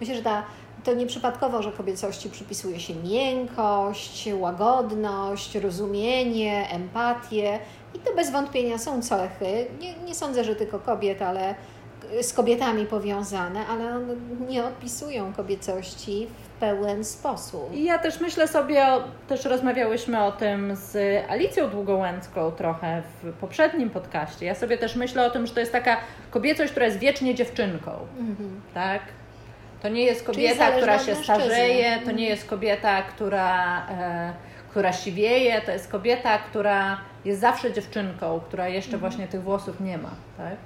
Myślę, 0.00 0.14
że 0.14 0.22
ta, 0.22 0.42
to 0.84 0.94
nieprzypadkowo, 0.94 1.62
że 1.62 1.72
kobiecości 1.72 2.30
przypisuje 2.30 2.80
się 2.80 2.94
miękkość, 2.94 4.28
łagodność, 4.38 5.54
rozumienie, 5.54 6.68
empatię. 6.70 7.58
I 7.94 7.98
to 7.98 8.14
bez 8.14 8.30
wątpienia 8.32 8.78
są 8.78 9.02
cechy. 9.02 9.66
Nie, 9.80 9.94
nie 9.98 10.14
sądzę, 10.14 10.44
że 10.44 10.56
tylko 10.56 10.78
kobiet, 10.78 11.22
ale 11.22 11.54
z 12.22 12.32
kobietami 12.32 12.86
powiązane, 12.86 13.66
ale 13.66 13.96
one 13.96 14.14
nie 14.48 14.64
opisują 14.64 15.32
kobiecości 15.32 16.26
w 16.44 16.60
pełen 16.60 17.04
sposób. 17.04 17.74
I 17.74 17.84
ja 17.84 17.98
też 17.98 18.20
myślę 18.20 18.48
sobie, 18.48 18.86
o, 18.86 19.04
też 19.28 19.44
rozmawiałyśmy 19.44 20.24
o 20.24 20.32
tym 20.32 20.76
z 20.76 20.96
Alicją 21.30 21.70
Długołęcką 21.70 22.50
trochę 22.50 23.02
w 23.22 23.32
poprzednim 23.32 23.90
podcaście. 23.90 24.46
Ja 24.46 24.54
sobie 24.54 24.78
też 24.78 24.96
myślę 24.96 25.26
o 25.26 25.30
tym, 25.30 25.46
że 25.46 25.54
to 25.54 25.60
jest 25.60 25.72
taka 25.72 25.96
kobiecość, 26.30 26.70
która 26.70 26.86
jest 26.86 26.98
wiecznie 26.98 27.34
dziewczynką, 27.34 27.90
Mhm. 28.18 28.60
tak? 28.74 29.00
To 29.84 29.88
nie 29.88 30.04
jest 30.04 30.26
kobieta, 30.26 30.70
która 30.72 30.98
się 30.98 31.14
starzeje, 31.14 31.98
to 32.04 32.10
nie 32.12 32.26
jest 32.28 32.48
kobieta, 32.48 33.02
która, 33.02 33.86
e, 33.88 34.32
która 34.70 34.92
siwieje, 34.92 35.60
to 35.60 35.72
jest 35.72 35.88
kobieta, 35.90 36.38
która 36.38 37.00
jest 37.24 37.40
zawsze 37.40 37.72
dziewczynką, 37.72 38.40
która 38.48 38.68
jeszcze 38.68 38.98
właśnie 38.98 39.26
tych 39.28 39.42
włosów 39.42 39.80
nie 39.80 39.98
ma, 39.98 40.10
tak? 40.36 40.56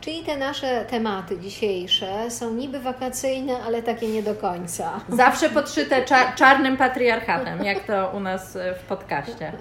Czyli 0.00 0.22
te 0.24 0.36
nasze 0.36 0.84
tematy 0.84 1.38
dzisiejsze 1.38 2.30
są 2.30 2.54
niby 2.54 2.80
wakacyjne, 2.80 3.52
ale 3.66 3.82
takie 3.82 4.08
nie 4.08 4.22
do 4.22 4.34
końca. 4.34 5.00
Zawsze 5.08 5.50
podszyte 5.50 6.04
cza- 6.04 6.34
czarnym 6.34 6.76
patriarchatem, 6.76 7.64
jak 7.64 7.80
to 7.80 8.10
u 8.16 8.20
nas 8.20 8.58
w 8.80 8.82
podcaście. 8.88 9.52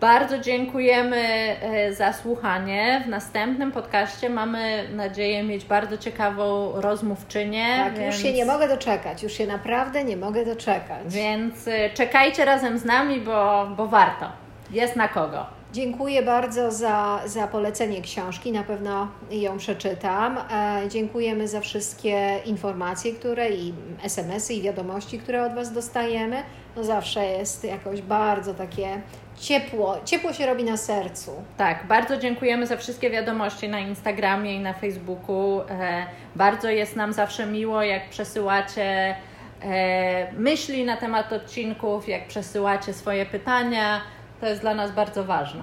Bardzo 0.00 0.38
dziękujemy 0.38 1.16
e, 1.16 1.92
za 1.92 2.12
słuchanie. 2.12 3.02
W 3.06 3.08
następnym 3.08 3.72
podcaście 3.72 4.30
mamy 4.30 4.88
nadzieję 4.92 5.42
mieć 5.42 5.64
bardzo 5.64 5.98
ciekawą 5.98 6.72
rozmówczynię. 6.80 7.66
Tak, 7.84 7.98
więc, 7.98 8.14
już 8.14 8.22
się 8.22 8.32
nie 8.32 8.44
mogę 8.44 8.68
doczekać, 8.68 9.22
już 9.22 9.32
się 9.32 9.46
naprawdę 9.46 10.04
nie 10.04 10.16
mogę 10.16 10.44
doczekać. 10.44 11.14
Więc 11.14 11.68
e, 11.68 11.90
czekajcie 11.90 12.44
razem 12.44 12.78
z 12.78 12.84
nami, 12.84 13.20
bo, 13.20 13.68
bo 13.76 13.86
warto. 13.86 14.26
Jest 14.70 14.96
na 14.96 15.08
kogo. 15.08 15.46
Dziękuję 15.72 16.22
bardzo 16.22 16.72
za, 16.72 17.20
za 17.26 17.48
polecenie 17.48 18.02
książki, 18.02 18.52
na 18.52 18.62
pewno 18.62 19.08
ją 19.30 19.58
przeczytam. 19.58 20.38
E, 20.38 20.88
dziękujemy 20.88 21.48
za 21.48 21.60
wszystkie 21.60 22.38
informacje, 22.44 23.12
które 23.12 23.50
i 23.50 23.74
SMS-y 24.02 24.54
i 24.54 24.62
wiadomości, 24.62 25.18
które 25.18 25.44
od 25.44 25.54
Was 25.54 25.72
dostajemy. 25.72 26.42
No 26.76 26.84
zawsze 26.84 27.26
jest 27.26 27.64
jakoś 27.64 28.02
bardzo 28.02 28.54
takie 28.54 29.00
ciepło, 29.40 29.96
ciepło 30.04 30.32
się 30.32 30.46
robi 30.46 30.64
na 30.64 30.76
sercu. 30.76 31.30
Tak, 31.56 31.86
bardzo 31.86 32.16
dziękujemy 32.16 32.66
za 32.66 32.76
wszystkie 32.76 33.10
wiadomości 33.10 33.68
na 33.68 33.80
Instagramie 33.80 34.54
i 34.54 34.60
na 34.60 34.72
Facebooku. 34.72 35.60
E, 35.60 36.06
bardzo 36.36 36.68
jest 36.68 36.96
nam 36.96 37.12
zawsze 37.12 37.46
miło, 37.46 37.82
jak 37.82 38.08
przesyłacie 38.08 39.16
e, 39.62 40.32
myśli 40.32 40.84
na 40.84 40.96
temat 40.96 41.32
odcinków, 41.32 42.08
jak 42.08 42.26
przesyłacie 42.26 42.92
swoje 42.92 43.26
pytania. 43.26 44.00
To 44.40 44.46
jest 44.46 44.60
dla 44.60 44.74
nas 44.74 44.92
bardzo 44.92 45.24
ważne. 45.24 45.62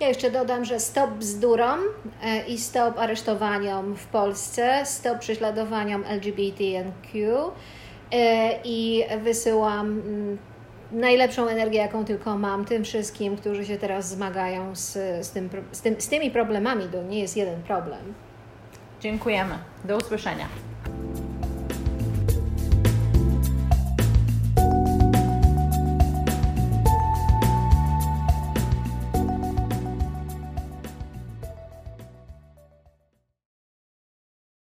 Ja 0.00 0.08
jeszcze 0.08 0.30
dodam, 0.30 0.64
że 0.64 0.80
stop 0.80 1.10
bzdurom 1.10 1.80
e, 2.22 2.46
i 2.46 2.58
stop 2.58 2.98
aresztowaniom 2.98 3.96
w 3.96 4.06
Polsce, 4.06 4.80
stop 4.84 5.18
prześladowaniom 5.18 6.04
LGBTQ 6.08 7.50
i 8.64 9.04
wysyłam 9.22 9.86
mm, 9.86 10.38
najlepszą 10.94 11.48
energię, 11.48 11.78
jaką 11.78 12.04
tylko 12.04 12.38
mam 12.38 12.64
tym 12.64 12.84
wszystkim, 12.84 13.36
którzy 13.36 13.66
się 13.66 13.76
teraz 13.76 14.08
zmagają 14.08 14.76
z, 14.76 14.92
z, 15.26 15.30
tym, 15.30 15.50
z, 15.72 15.80
tym, 15.80 16.00
z 16.00 16.08
tymi 16.08 16.30
problemami. 16.30 16.84
To 16.92 17.02
nie 17.02 17.20
jest 17.20 17.36
jeden 17.36 17.62
problem. 17.62 18.14
Dziękujemy. 19.00 19.54
Do 19.84 19.96
usłyszenia. 19.96 20.48